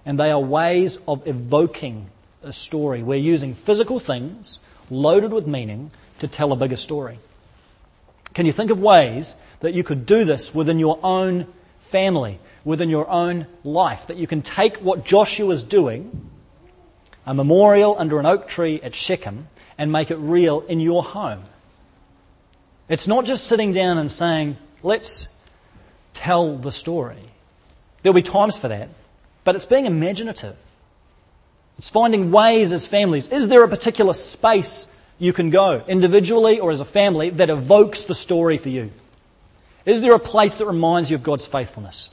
And 0.06 0.18
they 0.18 0.30
are 0.30 0.40
ways 0.40 0.98
of 1.08 1.26
evoking 1.26 2.10
a 2.42 2.52
story. 2.52 3.02
We're 3.02 3.14
using 3.16 3.54
physical 3.54 4.00
things 4.00 4.60
loaded 4.90 5.32
with 5.32 5.46
meaning 5.46 5.90
to 6.18 6.28
tell 6.28 6.52
a 6.52 6.56
bigger 6.56 6.76
story. 6.76 7.18
Can 8.34 8.46
you 8.46 8.52
think 8.52 8.70
of 8.70 8.78
ways 8.78 9.36
that 9.60 9.74
you 9.74 9.84
could 9.84 10.06
do 10.06 10.24
this 10.24 10.54
within 10.54 10.78
your 10.78 10.98
own 11.02 11.46
family, 11.90 12.38
within 12.64 12.90
your 12.90 13.08
own 13.08 13.46
life? 13.62 14.08
That 14.08 14.16
you 14.16 14.26
can 14.26 14.42
take 14.42 14.78
what 14.78 15.04
Joshua 15.04 15.50
is 15.50 15.62
doing, 15.62 16.30
a 17.24 17.32
memorial 17.32 17.96
under 17.98 18.18
an 18.18 18.26
oak 18.26 18.48
tree 18.48 18.80
at 18.82 18.94
Shechem, 18.94 19.48
and 19.78 19.90
make 19.90 20.10
it 20.10 20.16
real 20.16 20.60
in 20.60 20.80
your 20.80 21.02
home. 21.02 21.44
It's 22.88 23.06
not 23.06 23.24
just 23.24 23.46
sitting 23.46 23.72
down 23.72 23.96
and 23.96 24.12
saying, 24.12 24.58
let's 24.84 25.26
tell 26.12 26.56
the 26.56 26.70
story. 26.70 27.18
There'll 28.02 28.14
be 28.14 28.22
times 28.22 28.56
for 28.56 28.68
that, 28.68 28.90
but 29.42 29.56
it's 29.56 29.64
being 29.64 29.86
imaginative. 29.86 30.56
It's 31.78 31.88
finding 31.88 32.30
ways 32.30 32.70
as 32.70 32.86
families. 32.86 33.28
Is 33.28 33.48
there 33.48 33.64
a 33.64 33.68
particular 33.68 34.12
space 34.12 34.94
you 35.18 35.32
can 35.32 35.50
go, 35.50 35.82
individually 35.88 36.60
or 36.60 36.70
as 36.70 36.80
a 36.80 36.84
family, 36.84 37.30
that 37.30 37.50
evokes 37.50 38.04
the 38.04 38.14
story 38.14 38.58
for 38.58 38.68
you? 38.68 38.92
Is 39.84 40.00
there 40.00 40.14
a 40.14 40.20
place 40.20 40.56
that 40.56 40.66
reminds 40.66 41.10
you 41.10 41.16
of 41.16 41.22
God's 41.22 41.46
faithfulness? 41.46 42.10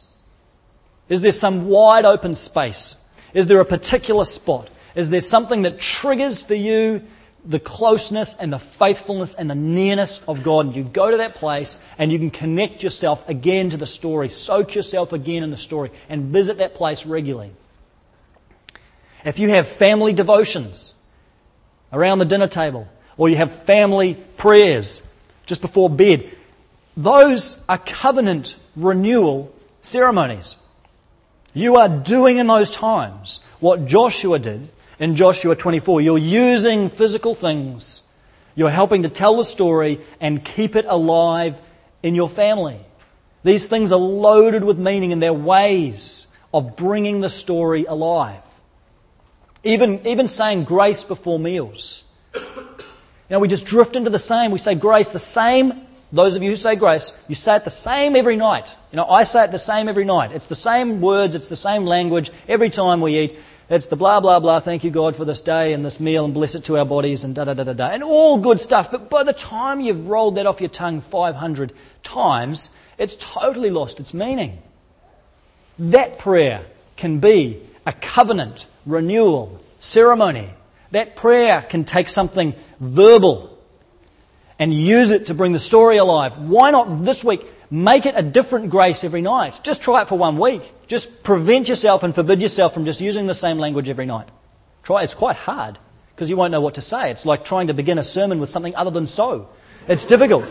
Is 1.10 1.22
there 1.22 1.32
some 1.32 1.68
wide 1.68 2.06
open 2.06 2.36
space? 2.36 2.96
Is 3.34 3.48
there 3.48 3.60
a 3.60 3.66
particular 3.66 4.26
spot? 4.26 4.70
Is 4.96 5.10
there 5.10 5.22
something 5.22 5.62
that 5.64 5.80
triggers 5.80 6.42
for 6.42 6.56
you 6.56 7.02
the 7.44 7.60
closeness 7.60 8.36
and 8.40 8.54
the 8.54 8.60
faithfulness 8.60 9.34
and 9.36 9.50
the 9.50 9.56
nearness 9.56 10.22
of 10.28 10.44
God? 10.44 10.76
You 10.76 10.84
go 10.84 11.12
to 11.12 11.18
that 11.18 11.36
place 11.36 11.80
and 11.98 12.12
you 12.12 12.20
can 12.20 12.32
connect 12.32 12.84
yourself 12.84 13.28
again 13.28 13.70
to 13.72 13.78
the 13.78 13.88
story, 13.88 14.30
soak 14.30 14.76
yourself 14.76 15.14
again 15.14 15.44
in 15.44 15.52
the 15.52 15.58
story, 15.58 15.92
and 16.10 16.26
visit 16.26 16.58
that 16.58 16.76
place 16.76 17.06
regularly. 17.06 17.52
If 19.24 19.40
you 19.40 19.50
have 19.50 19.68
family 19.68 20.14
devotions 20.14 20.96
around 21.94 22.20
the 22.20 22.26
dinner 22.26 22.48
table, 22.48 22.88
or 23.18 23.30
you 23.30 23.36
have 23.36 23.64
family 23.64 24.16
prayers 24.38 25.08
just 25.46 25.62
before 25.62 25.90
bed, 25.90 26.36
those 26.96 27.64
are 27.70 27.78
covenant 27.78 28.56
renewal 28.76 29.54
ceremonies. 29.82 30.56
You 31.54 31.76
are 31.76 31.90
doing 31.90 32.38
in 32.38 32.48
those 32.48 32.72
times 32.72 33.42
what 33.60 33.86
Joshua 33.86 34.40
did 34.40 34.70
in 35.02 35.16
Joshua 35.16 35.56
24. 35.56 36.00
You're 36.00 36.18
using 36.20 36.90
physical 36.90 37.34
things. 37.34 38.04
You're 38.56 38.70
helping 38.70 39.04
to 39.04 39.10
tell 39.10 39.38
the 39.38 39.44
story 39.44 40.00
and 40.22 40.46
keep 40.46 40.76
it 40.76 40.86
alive 40.86 41.56
in 42.04 42.14
your 42.14 42.30
family. 42.30 42.80
These 43.44 43.68
things 43.68 43.92
are 43.92 44.00
loaded 44.00 44.64
with 44.64 44.78
meaning 44.78 45.12
and 45.12 45.22
they're 45.22 45.34
ways 45.34 46.28
of 46.54 46.78
bringing 46.78 47.20
the 47.20 47.30
story 47.30 47.86
alive. 47.86 48.44
Even, 49.64 50.06
even 50.06 50.28
saying 50.28 50.66
grace 50.66 51.04
before 51.04 51.40
meals. 51.40 52.04
You 52.36 52.42
know, 53.32 53.40
we 53.40 53.48
just 53.48 53.66
drift 53.66 53.96
into 53.96 54.12
the 54.12 54.20
same. 54.20 54.52
We 54.52 54.60
say 54.60 54.76
grace 54.76 55.10
the 55.10 55.20
same. 55.20 55.88
Those 56.12 56.36
of 56.36 56.44
you 56.44 56.50
who 56.50 56.56
say 56.56 56.76
grace, 56.76 57.14
you 57.28 57.36
say 57.36 57.56
it 57.56 57.64
the 57.64 57.70
same 57.70 58.16
every 58.16 58.36
night. 58.36 58.68
You 58.92 58.98
know, 58.98 59.06
I 59.06 59.24
say 59.24 59.46
it 59.46 59.52
the 59.52 59.58
same 59.58 59.88
every 59.88 60.04
night. 60.04 60.34
It's 60.34 60.48
the 60.48 60.56
same 60.56 61.00
words, 61.00 61.36
it's 61.36 61.48
the 61.48 61.56
same 61.56 61.86
language 61.86 62.32
every 62.50 62.70
time 62.70 63.00
we 63.00 63.18
eat. 63.18 63.40
It's 63.72 63.88
the 63.88 63.96
blah, 63.96 64.20
blah, 64.20 64.42
blah, 64.42 64.60
thank 64.60 64.84
you 64.84 64.92
God 64.92 65.16
for 65.16 65.24
this 65.24 65.40
day 65.40 65.72
and 65.72 65.86
this 65.86 66.02
meal 66.02 66.26
and 66.26 66.34
bless 66.34 66.56
it 66.56 66.66
to 66.66 66.78
our 66.78 66.84
bodies 66.84 67.24
and 67.24 67.34
da, 67.34 67.46
da, 67.46 67.54
da, 67.54 67.64
da, 67.64 67.72
da. 67.72 67.88
And 67.88 68.04
all 68.04 68.38
good 68.38 68.60
stuff. 68.60 68.92
But 68.92 69.10
by 69.10 69.24
the 69.24 69.32
time 69.32 69.80
you've 69.80 70.10
rolled 70.10 70.36
that 70.36 70.46
off 70.46 70.60
your 70.60 70.70
tongue 70.70 71.00
500 71.00 71.72
times, 72.04 72.72
it's 72.98 73.16
totally 73.18 73.70
lost 73.70 74.02
its 74.02 74.14
meaning. 74.14 74.62
That 75.80 76.20
prayer 76.20 76.66
can 76.98 77.20
be 77.20 77.62
a 77.86 77.94
covenant 77.94 78.66
renewal 78.86 79.64
ceremony. 79.80 80.50
That 80.92 81.16
prayer 81.16 81.62
can 81.62 81.86
take 81.86 82.10
something 82.10 82.54
verbal 82.82 83.51
and 84.62 84.72
use 84.72 85.10
it 85.10 85.26
to 85.26 85.34
bring 85.34 85.54
the 85.54 85.60
story 85.60 85.98
alive. 85.98 86.38
Why 86.38 86.70
not 86.70 87.04
this 87.04 87.24
week 87.24 87.48
make 87.72 88.06
it 88.06 88.14
a 88.16 88.22
different 88.22 88.70
grace 88.70 89.04
every 89.04 89.24
night? 89.24 89.64
Just 89.64 89.82
try 89.82 90.04
it 90.04 90.08
for 90.08 90.20
one 90.20 90.38
week. 90.38 90.62
Just 90.88 91.24
prevent 91.24 91.68
yourself 91.68 92.04
and 92.04 92.14
forbid 92.14 92.44
yourself 92.44 92.76
from 92.76 92.86
just 92.86 93.02
using 93.02 93.26
the 93.26 93.34
same 93.34 93.58
language 93.58 93.90
every 93.90 94.06
night. 94.06 94.30
Try. 94.84 95.02
It's 95.02 95.16
quite 95.16 95.36
hard 95.36 95.80
because 96.14 96.30
you 96.30 96.38
won't 96.38 96.52
know 96.52 96.62
what 96.62 96.76
to 96.76 96.82
say. 96.82 97.10
It's 97.10 97.26
like 97.26 97.44
trying 97.44 97.68
to 97.68 97.74
begin 97.74 97.98
a 97.98 98.04
sermon 98.04 98.40
with 98.40 98.52
something 98.52 98.76
other 98.76 98.92
than 98.92 99.08
so. 99.08 99.50
It's 99.88 100.06
difficult. 100.06 100.46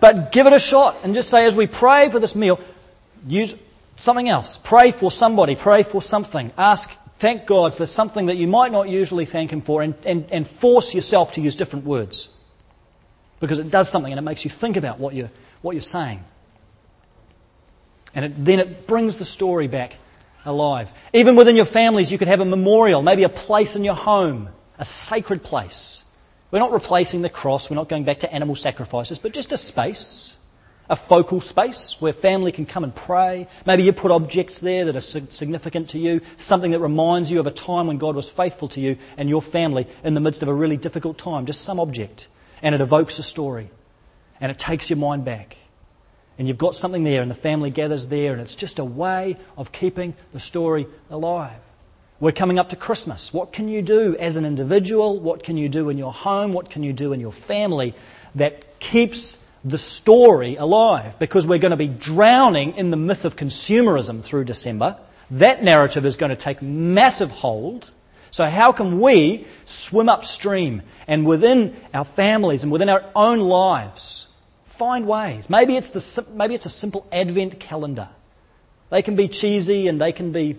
But 0.00 0.30
give 0.30 0.46
it 0.46 0.52
a 0.52 0.60
shot 0.60 0.98
and 1.02 1.14
just 1.14 1.30
say 1.30 1.46
as 1.46 1.56
we 1.56 1.66
pray 1.66 2.10
for 2.10 2.20
this 2.20 2.34
meal, 2.34 2.60
use 3.26 3.54
something 3.96 4.28
else. 4.28 4.58
Pray 4.58 4.90
for 4.90 5.10
somebody. 5.10 5.56
Pray 5.56 5.82
for 5.82 6.02
something. 6.02 6.52
Ask 6.58 6.90
thank 7.20 7.46
God 7.46 7.74
for 7.74 7.86
something 7.86 8.26
that 8.26 8.36
you 8.36 8.48
might 8.48 8.70
not 8.70 8.90
usually 8.90 9.24
thank 9.24 9.50
Him 9.50 9.62
for 9.62 9.80
and, 9.80 9.94
and, 10.04 10.26
and 10.30 10.46
force 10.46 10.92
yourself 10.92 11.32
to 11.32 11.40
use 11.40 11.54
different 11.54 11.86
words. 11.86 12.28
Because 13.40 13.58
it 13.58 13.70
does 13.70 13.88
something 13.88 14.12
and 14.12 14.18
it 14.18 14.22
makes 14.22 14.44
you 14.44 14.50
think 14.50 14.76
about 14.76 14.98
what 14.98 15.14
you're, 15.14 15.30
what 15.62 15.72
you're 15.72 15.82
saying. 15.82 16.24
And 18.14 18.24
it, 18.24 18.44
then 18.44 18.60
it 18.60 18.86
brings 18.86 19.18
the 19.18 19.24
story 19.24 19.66
back 19.66 19.96
alive. 20.44 20.88
Even 21.12 21.36
within 21.36 21.56
your 21.56 21.64
families, 21.64 22.12
you 22.12 22.18
could 22.18 22.28
have 22.28 22.40
a 22.40 22.44
memorial, 22.44 23.02
maybe 23.02 23.24
a 23.24 23.28
place 23.28 23.76
in 23.76 23.84
your 23.84 23.94
home, 23.94 24.48
a 24.78 24.84
sacred 24.84 25.42
place. 25.42 26.04
We're 26.50 26.60
not 26.60 26.72
replacing 26.72 27.22
the 27.22 27.30
cross, 27.30 27.68
we're 27.68 27.76
not 27.76 27.88
going 27.88 28.04
back 28.04 28.20
to 28.20 28.32
animal 28.32 28.54
sacrifices, 28.54 29.18
but 29.18 29.32
just 29.32 29.52
a 29.52 29.58
space 29.58 30.34
a 30.88 30.96
focal 30.96 31.40
space 31.40 31.96
where 31.98 32.12
family 32.12 32.52
can 32.52 32.66
come 32.66 32.84
and 32.84 32.94
pray. 32.94 33.48
Maybe 33.66 33.84
you 33.84 33.92
put 33.92 34.10
objects 34.10 34.60
there 34.60 34.84
that 34.84 34.96
are 34.96 35.00
significant 35.00 35.90
to 35.90 35.98
you, 35.98 36.20
something 36.38 36.72
that 36.72 36.80
reminds 36.80 37.30
you 37.30 37.40
of 37.40 37.46
a 37.46 37.50
time 37.50 37.86
when 37.86 37.98
God 37.98 38.16
was 38.16 38.28
faithful 38.28 38.68
to 38.68 38.80
you 38.80 38.98
and 39.16 39.28
your 39.28 39.42
family 39.42 39.86
in 40.02 40.14
the 40.14 40.20
midst 40.20 40.42
of 40.42 40.48
a 40.48 40.54
really 40.54 40.76
difficult 40.76 41.16
time. 41.16 41.46
Just 41.46 41.62
some 41.62 41.80
object. 41.80 42.28
And 42.64 42.74
it 42.74 42.80
evokes 42.80 43.20
a 43.20 43.22
story. 43.22 43.70
And 44.40 44.50
it 44.50 44.58
takes 44.58 44.90
your 44.90 44.96
mind 44.96 45.24
back. 45.24 45.56
and 46.38 46.48
you've 46.48 46.58
got 46.58 46.74
something 46.74 47.04
there 47.04 47.22
and 47.22 47.30
the 47.30 47.34
family 47.36 47.70
gathers 47.70 48.08
there 48.08 48.32
and 48.32 48.40
it's 48.40 48.56
just 48.56 48.78
a 48.78 48.84
way 48.84 49.36
of 49.56 49.70
keeping 49.70 50.14
the 50.32 50.40
story 50.40 50.86
alive. 51.10 51.60
We're 52.20 52.32
coming 52.32 52.58
up 52.58 52.70
to 52.70 52.76
Christmas. 52.76 53.32
What 53.32 53.52
can 53.52 53.68
you 53.68 53.82
do 53.82 54.16
as 54.16 54.36
an 54.36 54.44
individual? 54.44 55.20
What 55.20 55.42
can 55.42 55.56
you 55.56 55.68
do 55.68 55.90
in 55.90 55.98
your 55.98 56.12
home? 56.12 56.52
What 56.52 56.70
can 56.70 56.82
you 56.82 56.92
do 56.92 57.12
in 57.12 57.20
your 57.20 57.32
family 57.32 57.94
that 58.34 58.80
keeps 58.80 59.44
the 59.64 59.78
story 59.78 60.56
alive? 60.56 61.18
Because 61.18 61.46
we're 61.46 61.58
going 61.58 61.70
to 61.70 61.76
be 61.76 61.88
drowning 61.88 62.76
in 62.76 62.90
the 62.90 62.96
myth 62.96 63.24
of 63.24 63.36
consumerism 63.36 64.22
through 64.22 64.44
December. 64.44 64.96
That 65.30 65.62
narrative 65.62 66.06
is 66.06 66.16
going 66.16 66.30
to 66.30 66.36
take 66.36 66.62
massive 66.62 67.30
hold. 67.30 67.90
So 68.34 68.50
how 68.50 68.72
can 68.72 69.00
we 69.00 69.46
swim 69.64 70.08
upstream 70.08 70.82
and 71.06 71.24
within 71.24 71.76
our 71.92 72.04
families 72.04 72.62
and 72.64 72.72
within 72.72 72.88
our 72.88 73.04
own 73.14 73.38
lives 73.38 74.26
Find 74.74 75.06
ways. 75.06 75.48
Maybe 75.48 75.76
it's, 75.76 75.90
the, 75.90 76.26
maybe 76.32 76.56
it's 76.56 76.66
a 76.66 76.70
simple 76.70 77.06
Advent 77.12 77.60
calendar. 77.60 78.08
They 78.90 79.02
can 79.02 79.14
be 79.14 79.28
cheesy 79.28 79.86
and 79.86 80.00
they 80.00 80.10
can 80.10 80.32
be 80.32 80.56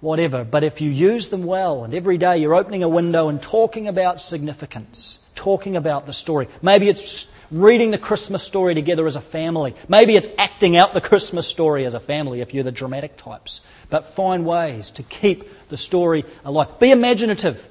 whatever, 0.00 0.42
but 0.42 0.64
if 0.64 0.80
you 0.80 0.90
use 0.90 1.28
them 1.28 1.44
well 1.44 1.84
and 1.84 1.94
every 1.94 2.18
day 2.18 2.38
you're 2.38 2.56
opening 2.56 2.82
a 2.82 2.88
window 2.88 3.28
and 3.28 3.40
talking 3.40 3.86
about 3.86 4.20
significance, 4.20 5.20
talking 5.36 5.76
about 5.76 6.06
the 6.06 6.12
story, 6.12 6.48
maybe 6.60 6.88
it's 6.88 7.28
reading 7.52 7.90
the 7.90 7.98
Christmas 7.98 8.42
story 8.42 8.74
together 8.74 9.06
as 9.06 9.14
a 9.14 9.20
family. 9.20 9.76
Maybe 9.86 10.16
it's 10.16 10.28
acting 10.38 10.76
out 10.76 10.94
the 10.94 11.00
Christmas 11.00 11.46
story 11.46 11.84
as 11.84 11.94
a 11.94 12.00
family 12.00 12.40
if 12.40 12.54
you're 12.54 12.64
the 12.64 12.72
dramatic 12.72 13.16
types. 13.16 13.60
But 13.90 14.14
find 14.14 14.46
ways 14.46 14.90
to 14.92 15.02
keep 15.02 15.68
the 15.68 15.76
story 15.76 16.24
alive. 16.44 16.80
Be 16.80 16.90
imaginative. 16.90 17.62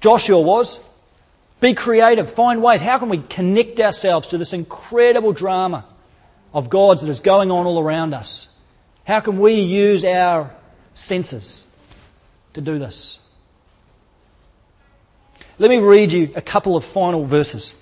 Joshua 0.00 0.40
was. 0.40 0.78
Be 1.60 1.74
creative. 1.74 2.32
Find 2.32 2.62
ways. 2.62 2.80
How 2.80 2.98
can 2.98 3.08
we 3.08 3.18
connect 3.18 3.80
ourselves 3.80 4.28
to 4.28 4.38
this 4.38 4.52
incredible 4.52 5.32
drama 5.32 5.84
of 6.54 6.70
God's 6.70 7.02
that 7.02 7.10
is 7.10 7.20
going 7.20 7.50
on 7.50 7.66
all 7.66 7.80
around 7.80 8.14
us? 8.14 8.48
How 9.04 9.20
can 9.20 9.40
we 9.40 9.54
use 9.54 10.04
our 10.04 10.52
senses 10.94 11.66
to 12.54 12.60
do 12.60 12.78
this? 12.78 13.18
Let 15.58 15.68
me 15.68 15.78
read 15.78 16.12
you 16.12 16.30
a 16.34 16.40
couple 16.40 16.76
of 16.76 16.84
final 16.84 17.24
verses. 17.24 17.74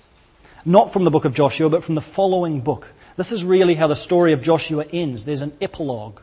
Not 0.65 0.93
from 0.93 1.03
the 1.03 1.11
book 1.11 1.25
of 1.25 1.33
Joshua, 1.33 1.69
but 1.69 1.83
from 1.83 1.95
the 1.95 2.01
following 2.01 2.61
book. 2.61 2.87
This 3.17 3.31
is 3.31 3.43
really 3.43 3.75
how 3.75 3.87
the 3.87 3.95
story 3.95 4.33
of 4.33 4.41
Joshua 4.41 4.85
ends. 4.91 5.25
There's 5.25 5.41
an 5.41 5.53
epilogue 5.61 6.21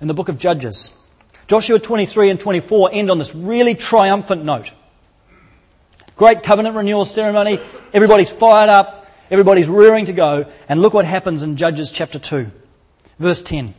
in 0.00 0.08
the 0.08 0.14
book 0.14 0.28
of 0.28 0.38
Judges. 0.38 0.98
Joshua 1.46 1.78
23 1.78 2.30
and 2.30 2.40
24 2.40 2.90
end 2.92 3.10
on 3.10 3.18
this 3.18 3.34
really 3.34 3.74
triumphant 3.74 4.44
note. 4.44 4.72
Great 6.16 6.42
covenant 6.42 6.74
renewal 6.74 7.04
ceremony. 7.04 7.60
Everybody's 7.92 8.30
fired 8.30 8.70
up. 8.70 9.06
Everybody's 9.30 9.68
rearing 9.68 10.06
to 10.06 10.12
go. 10.12 10.46
And 10.68 10.80
look 10.80 10.94
what 10.94 11.04
happens 11.04 11.42
in 11.42 11.56
Judges 11.56 11.90
chapter 11.90 12.18
2, 12.18 12.50
verse 13.18 13.42
10. 13.42 13.74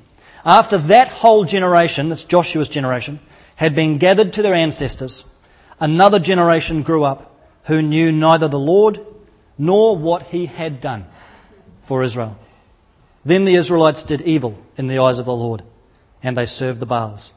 After 0.46 0.78
that 0.78 1.10
whole 1.10 1.44
generation, 1.44 2.10
that's 2.10 2.24
Joshua's 2.24 2.70
generation, 2.70 3.20
had 3.56 3.76
been 3.76 3.98
gathered 3.98 4.34
to 4.34 4.42
their 4.42 4.54
ancestors, 4.54 5.34
another 5.80 6.20
generation 6.20 6.84
grew 6.84 7.04
up 7.04 7.36
who 7.64 7.82
knew 7.82 8.12
neither 8.12 8.48
the 8.48 8.60
Lord 8.60 9.00
nor 9.58 9.96
what 9.96 10.24
he 10.24 10.46
had 10.46 10.82
done 10.82 11.06
for 11.84 12.04
Israel. 12.04 12.38
Then 13.26 13.46
the 13.46 13.56
Israelites 13.56 14.04
did 14.04 14.22
evil 14.22 14.58
in 14.78 14.88
the 14.88 15.00
eyes 15.00 15.20
of 15.20 15.26
the 15.26 15.36
Lord, 15.36 15.64
and 16.24 16.38
they 16.38 16.46
served 16.46 16.80
the 16.80 16.86
Baals. 16.86 17.34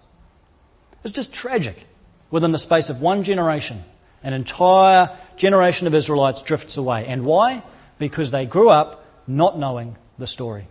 It's 1.02 1.14
just 1.14 1.32
tragic. 1.32 1.86
Within 2.30 2.52
the 2.52 2.58
space 2.58 2.90
of 2.90 3.00
one 3.00 3.24
generation, 3.24 3.82
an 4.22 4.32
entire 4.32 5.18
generation 5.36 5.86
of 5.86 5.94
Israelites 5.94 6.42
drifts 6.42 6.76
away. 6.76 7.06
And 7.06 7.24
why? 7.24 7.62
Because 7.98 8.30
they 8.30 8.46
grew 8.46 8.70
up 8.70 9.04
not 9.26 9.58
knowing 9.58 9.96
the 10.18 10.26
story. 10.26 10.68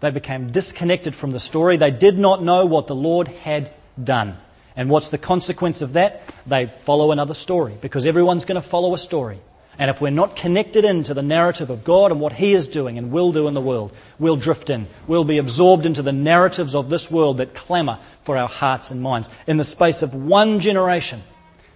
They 0.00 0.10
became 0.10 0.50
disconnected 0.50 1.14
from 1.14 1.32
the 1.32 1.40
story. 1.40 1.76
They 1.76 1.90
did 1.90 2.18
not 2.18 2.42
know 2.42 2.66
what 2.66 2.86
the 2.86 2.94
Lord 2.94 3.28
had 3.28 3.72
done. 4.02 4.38
And 4.76 4.88
what's 4.88 5.08
the 5.08 5.18
consequence 5.18 5.82
of 5.82 5.94
that? 5.94 6.22
They 6.46 6.66
follow 6.66 7.10
another 7.10 7.34
story 7.34 7.76
because 7.80 8.06
everyone's 8.06 8.44
going 8.44 8.60
to 8.60 8.68
follow 8.68 8.94
a 8.94 8.98
story. 8.98 9.40
And 9.78 9.90
if 9.90 10.00
we're 10.00 10.10
not 10.10 10.34
connected 10.34 10.84
into 10.84 11.14
the 11.14 11.22
narrative 11.22 11.70
of 11.70 11.84
God 11.84 12.10
and 12.10 12.20
what 12.20 12.32
He 12.32 12.52
is 12.52 12.66
doing 12.66 12.98
and 12.98 13.12
will 13.12 13.32
do 13.32 13.46
in 13.46 13.54
the 13.54 13.60
world, 13.60 13.92
we'll 14.18 14.36
drift 14.36 14.70
in. 14.70 14.88
We'll 15.06 15.24
be 15.24 15.38
absorbed 15.38 15.86
into 15.86 16.02
the 16.02 16.12
narratives 16.12 16.74
of 16.74 16.90
this 16.90 17.10
world 17.10 17.36
that 17.36 17.54
clamour 17.54 18.00
for 18.24 18.36
our 18.36 18.48
hearts 18.48 18.90
and 18.90 19.00
minds. 19.00 19.30
In 19.46 19.56
the 19.56 19.64
space 19.64 20.02
of 20.02 20.14
one 20.14 20.58
generation, 20.58 21.22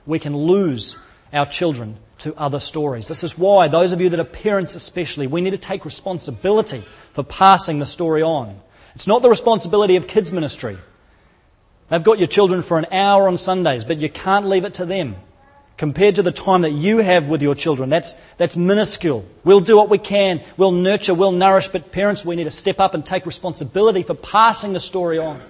we 0.04 0.18
can 0.18 0.36
lose 0.36 0.98
our 1.32 1.46
children 1.46 1.96
to 2.18 2.34
other 2.34 2.58
stories. 2.58 3.06
This 3.06 3.22
is 3.22 3.38
why, 3.38 3.68
those 3.68 3.92
of 3.92 4.00
you 4.00 4.08
that 4.10 4.20
are 4.20 4.24
parents 4.24 4.74
especially, 4.74 5.28
we 5.28 5.40
need 5.40 5.50
to 5.50 5.58
take 5.58 5.84
responsibility 5.84 6.84
for 7.12 7.22
passing 7.22 7.78
the 7.78 7.86
story 7.86 8.22
on. 8.22 8.60
It's 8.96 9.06
not 9.06 9.22
the 9.22 9.28
responsibility 9.28 9.96
of 9.96 10.08
kids 10.08 10.32
ministry. 10.32 10.76
They've 11.88 12.02
got 12.02 12.18
your 12.18 12.28
children 12.28 12.62
for 12.62 12.78
an 12.78 12.86
hour 12.90 13.28
on 13.28 13.38
Sundays, 13.38 13.84
but 13.84 13.98
you 13.98 14.08
can't 14.08 14.48
leave 14.48 14.64
it 14.64 14.74
to 14.74 14.86
them. 14.86 15.16
Compared 15.82 16.14
to 16.14 16.22
the 16.22 16.30
time 16.30 16.60
that 16.60 16.70
you 16.70 16.98
have 16.98 17.26
with 17.26 17.42
your 17.42 17.56
children, 17.56 17.90
that's, 17.90 18.14
that's 18.36 18.54
minuscule. 18.54 19.24
We'll 19.42 19.58
do 19.58 19.76
what 19.76 19.90
we 19.90 19.98
can. 19.98 20.40
We'll 20.56 20.70
nurture, 20.70 21.12
we'll 21.12 21.32
nourish, 21.32 21.66
but 21.66 21.90
parents, 21.90 22.24
we 22.24 22.36
need 22.36 22.44
to 22.44 22.52
step 22.52 22.78
up 22.78 22.94
and 22.94 23.04
take 23.04 23.26
responsibility 23.26 24.04
for 24.04 24.14
passing 24.14 24.74
the 24.74 24.78
story 24.78 25.18
on 25.18 25.40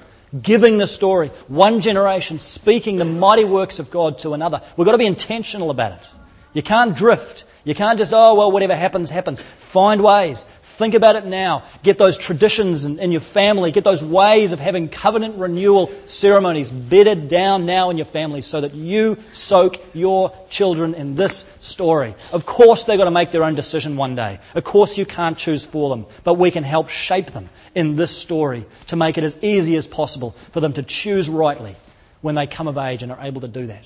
giving 0.40 0.78
the 0.78 0.86
story, 0.86 1.28
one 1.48 1.82
generation 1.82 2.38
speaking 2.38 2.96
the 2.96 3.04
mighty 3.04 3.44
works 3.44 3.78
of 3.78 3.90
God 3.90 4.20
to 4.20 4.32
another. 4.32 4.62
We've 4.78 4.86
got 4.86 4.92
to 4.92 4.98
be 4.98 5.04
intentional 5.04 5.68
about 5.68 6.00
it. 6.00 6.06
You 6.54 6.62
can't 6.62 6.96
drift. 6.96 7.44
You 7.64 7.74
can't 7.74 7.98
just, 7.98 8.14
oh, 8.14 8.34
well, 8.34 8.50
whatever 8.50 8.74
happens, 8.74 9.10
happens. 9.10 9.38
Find 9.58 10.02
ways. 10.02 10.46
Think 10.76 10.94
about 10.94 11.16
it 11.16 11.26
now. 11.26 11.64
Get 11.82 11.98
those 11.98 12.16
traditions 12.16 12.86
in, 12.86 12.98
in, 12.98 13.12
your 13.12 13.20
family. 13.20 13.72
Get 13.72 13.84
those 13.84 14.02
ways 14.02 14.52
of 14.52 14.58
having 14.58 14.88
covenant 14.88 15.36
renewal 15.36 15.92
ceremonies 16.06 16.70
bedded 16.70 17.28
down 17.28 17.66
now 17.66 17.90
in 17.90 17.98
your 17.98 18.06
family 18.06 18.40
so 18.40 18.62
that 18.62 18.72
you 18.72 19.18
soak 19.32 19.78
your 19.94 20.34
children 20.48 20.94
in 20.94 21.14
this 21.14 21.44
story. 21.60 22.14
Of 22.32 22.46
course, 22.46 22.84
they've 22.84 22.98
got 22.98 23.04
to 23.04 23.10
make 23.10 23.32
their 23.32 23.44
own 23.44 23.54
decision 23.54 23.96
one 23.96 24.14
day. 24.16 24.40
Of 24.54 24.64
course, 24.64 24.96
you 24.96 25.04
can't 25.04 25.36
choose 25.36 25.62
for 25.64 25.90
them, 25.90 26.06
but 26.24 26.34
we 26.34 26.50
can 26.50 26.64
help 26.64 26.88
shape 26.88 27.32
them 27.32 27.50
in 27.74 27.96
this 27.96 28.16
story 28.16 28.64
to 28.86 28.96
make 28.96 29.18
it 29.18 29.24
as 29.24 29.42
easy 29.44 29.76
as 29.76 29.86
possible 29.86 30.34
for 30.52 30.60
them 30.60 30.72
to 30.72 30.82
choose 30.82 31.28
rightly 31.28 31.76
when 32.22 32.34
they 32.34 32.46
come 32.46 32.66
of 32.66 32.78
age 32.78 33.02
and 33.02 33.12
are 33.12 33.20
able 33.20 33.42
to 33.42 33.48
do 33.48 33.66
that. 33.66 33.84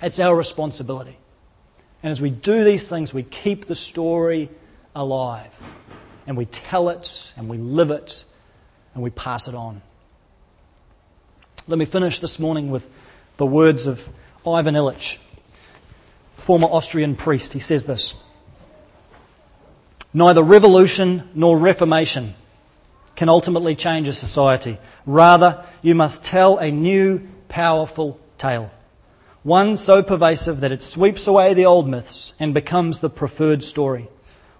It's 0.00 0.20
our 0.20 0.36
responsibility. 0.36 1.18
And 2.04 2.12
as 2.12 2.20
we 2.20 2.30
do 2.30 2.62
these 2.62 2.86
things, 2.86 3.12
we 3.12 3.24
keep 3.24 3.66
the 3.66 3.74
story 3.74 4.50
alive. 4.94 5.50
And 6.26 6.36
we 6.36 6.46
tell 6.46 6.88
it, 6.88 7.12
and 7.36 7.48
we 7.48 7.58
live 7.58 7.90
it, 7.90 8.24
and 8.94 9.02
we 9.02 9.10
pass 9.10 9.48
it 9.48 9.54
on. 9.54 9.82
Let 11.66 11.78
me 11.78 11.84
finish 11.84 12.18
this 12.20 12.38
morning 12.38 12.70
with 12.70 12.86
the 13.36 13.46
words 13.46 13.86
of 13.86 14.08
Ivan 14.46 14.74
Illich, 14.74 15.18
former 16.36 16.66
Austrian 16.66 17.16
priest. 17.16 17.52
He 17.52 17.60
says 17.60 17.84
this 17.84 18.14
Neither 20.12 20.42
revolution 20.42 21.28
nor 21.34 21.58
reformation 21.58 22.34
can 23.16 23.28
ultimately 23.28 23.74
change 23.74 24.08
a 24.08 24.12
society. 24.12 24.78
Rather, 25.06 25.64
you 25.82 25.94
must 25.94 26.24
tell 26.24 26.58
a 26.58 26.70
new, 26.70 27.26
powerful 27.48 28.20
tale. 28.38 28.70
One 29.42 29.76
so 29.76 30.02
pervasive 30.02 30.60
that 30.60 30.72
it 30.72 30.82
sweeps 30.82 31.26
away 31.26 31.54
the 31.54 31.66
old 31.66 31.88
myths 31.88 32.32
and 32.40 32.54
becomes 32.54 33.00
the 33.00 33.10
preferred 33.10 33.62
story. 33.62 34.08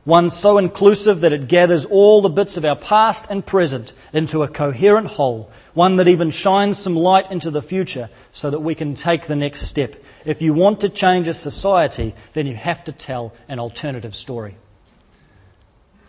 One 0.05 0.29
so 0.29 0.59
inclusive 0.59 1.21
that 1.21 1.33
it 1.33 1.49
gathers 1.49 1.87
all 1.87 2.21
the 2.21 2.29
bits 2.29 2.57
of 2.59 2.65
our 2.65 2.77
past 2.77 3.27
and 3.31 3.45
present 3.45 3.93
into 4.13 4.43
a 4.43 4.49
coherent 4.49 5.07
whole. 5.07 5.51
One 5.73 5.97
that 5.97 6.09
even 6.09 6.31
shines 6.31 6.79
some 6.79 6.95
light 6.95 7.31
into 7.31 7.51
the 7.51 7.63
future 7.63 8.11
so 8.31 8.51
that 8.51 8.61
we 8.61 8.75
can 8.75 8.95
take 8.95 9.27
the 9.27 9.37
next 9.37 9.63
step. 9.63 9.97
If 10.27 10.43
you 10.43 10.53
want 10.53 10.83
to 10.83 10.91
change 10.91 11.27
a 11.27 11.35
society, 11.35 12.15
then 12.35 12.47
you 12.47 12.55
have 12.55 12.85
to 12.85 12.93
tell 12.93 13.33
an 13.49 13.59
alternative 13.59 14.15
story. 14.15 14.57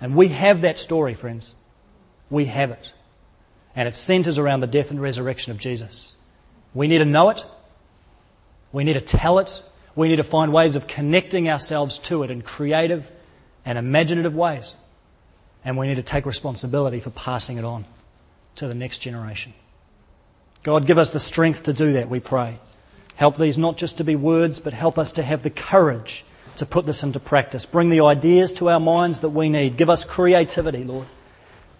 And 0.02 0.16
we 0.16 0.28
have 0.28 0.62
that 0.62 0.78
story, 0.78 1.14
friends. 1.14 1.56
We 2.30 2.46
have 2.46 2.72
it. 2.72 2.92
And 3.76 3.88
it 3.88 3.96
centers 3.96 4.38
around 4.38 4.60
the 4.60 4.68
death 4.68 4.92
and 4.92 5.02
resurrection 5.02 5.52
of 5.52 5.58
Jesus. 5.58 6.14
We 6.74 6.88
need 6.88 7.00
to 7.00 7.06
know 7.06 7.30
it. 7.30 7.46
We 8.74 8.84
need 8.84 8.94
to 8.94 9.02
tell 9.02 9.40
it. 9.40 9.64
We 9.96 10.10
need 10.10 10.18
to 10.18 10.24
find 10.24 10.52
ways 10.52 10.76
of 10.76 10.86
connecting 10.86 11.50
ourselves 11.50 11.98
to 12.00 12.24
it 12.24 12.32
in 12.32 12.42
creative 12.42 13.10
and 13.66 13.78
imaginative 13.78 14.36
ways. 14.36 14.76
And 15.64 15.78
we 15.78 15.88
need 15.88 15.96
to 15.96 16.04
take 16.04 16.26
responsibility 16.26 17.00
for 17.00 17.10
passing 17.10 17.58
it 17.58 17.66
on 17.66 17.86
to 18.56 18.68
the 18.68 18.76
next 18.76 19.00
generation. 19.00 19.54
God, 20.64 20.88
give 20.88 20.98
us 20.98 21.12
the 21.12 21.20
strength 21.20 21.64
to 21.64 21.74
do 21.74 21.94
that, 21.94 22.10
we 22.10 22.20
pray. 22.20 22.60
Help 23.16 23.38
these 23.38 23.58
not 23.58 23.78
just 23.78 23.98
to 23.98 24.04
be 24.04 24.16
words, 24.16 24.60
but 24.60 24.74
help 24.74 24.98
us 24.98 25.14
to 25.14 25.24
have 25.24 25.44
the 25.44 25.50
courage 25.50 26.26
to 26.58 26.66
put 26.66 26.86
this 26.86 27.04
into 27.04 27.20
practice. 27.20 27.66
Bring 27.66 27.90
the 27.90 28.02
ideas 28.02 28.54
to 28.54 28.70
our 28.70 28.80
minds 28.80 29.22
that 29.22 29.30
we 29.30 29.50
need. 29.50 29.78
Give 29.78 29.90
us 29.90 30.04
creativity, 30.04 30.84
Lord. 30.84 31.08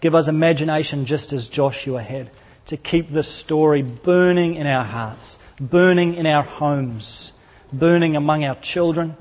Give 0.02 0.16
us 0.16 0.28
imagination 0.28 1.06
just 1.06 1.34
as 1.34 1.48
Joshua 1.48 2.02
had 2.02 2.30
to 2.68 2.78
keep 2.78 3.12
this 3.12 3.32
story 3.32 3.82
burning 3.82 4.56
in 4.56 4.68
our 4.68 4.84
hearts, 4.84 5.38
burning 5.60 6.16
in 6.16 6.26
our 6.26 6.44
homes, 6.44 7.40
burning 7.72 8.16
among 8.16 8.44
our 8.44 8.56
children. 8.56 9.16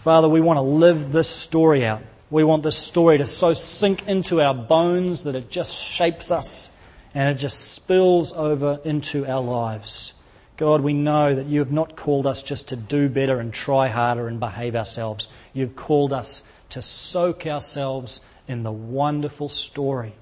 Father, 0.00 0.30
we 0.30 0.40
want 0.40 0.56
to 0.56 0.62
live 0.62 1.12
this 1.12 1.28
story 1.28 1.84
out 1.84 2.00
We 2.30 2.42
want 2.42 2.62
this 2.62 2.78
story 2.78 3.18
to 3.18 3.26
so 3.26 3.52
sink 3.52 4.08
into 4.08 4.40
our 4.40 4.54
bones 4.54 5.24
that 5.24 5.34
it 5.34 5.50
just 5.50 5.74
shapes 5.74 6.30
us 6.30 6.70
and 7.12 7.28
it 7.28 7.38
just 7.38 7.72
spills 7.72 8.32
over 8.32 8.80
into 8.82 9.26
our 9.26 9.42
lives. 9.42 10.14
God, 10.56 10.80
we 10.80 10.94
know 10.94 11.34
that 11.34 11.46
you 11.46 11.58
have 11.58 11.70
not 11.70 11.96
called 11.96 12.26
us 12.26 12.42
just 12.42 12.68
to 12.68 12.76
do 12.76 13.10
better 13.10 13.40
and 13.40 13.52
try 13.52 13.88
harder 13.88 14.26
and 14.26 14.40
behave 14.40 14.74
ourselves. 14.74 15.28
You've 15.52 15.76
called 15.76 16.14
us 16.14 16.42
to 16.70 16.80
soak 16.80 17.46
ourselves 17.46 18.22
in 18.48 18.62
the 18.62 18.72
wonderful 18.72 19.50
story, 19.50 20.14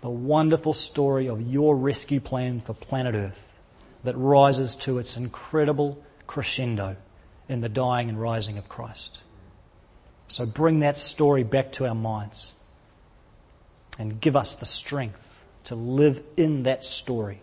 the 0.00 0.08
wonderful 0.08 0.72
story 0.72 1.28
of 1.28 1.42
your 1.42 1.76
rescue 1.76 2.20
plan 2.20 2.60
for 2.60 2.72
planet 2.72 3.14
Earth 3.14 3.42
that 4.04 4.16
rises 4.16 4.74
to 4.76 4.98
its 4.98 5.18
incredible 5.18 6.02
crescendo 6.26 6.96
in 7.48 7.60
the 7.60 7.68
dying 7.68 8.08
and 8.08 8.20
rising 8.20 8.58
of 8.58 8.68
Christ. 8.68 9.20
So 10.28 10.44
bring 10.44 10.80
that 10.80 10.98
story 10.98 11.44
back 11.44 11.72
to 11.72 11.86
our 11.86 11.94
minds 11.94 12.52
and 13.98 14.20
give 14.20 14.36
us 14.36 14.56
the 14.56 14.66
strength 14.66 15.20
to 15.64 15.74
live 15.74 16.22
in 16.36 16.64
that 16.64 16.84
story 16.84 17.40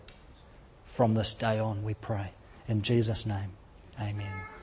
from 0.84 1.14
this 1.14 1.34
day 1.34 1.58
on, 1.58 1.82
we 1.82 1.94
pray. 1.94 2.30
In 2.68 2.82
Jesus' 2.82 3.26
name, 3.26 3.50
amen. 4.00 4.53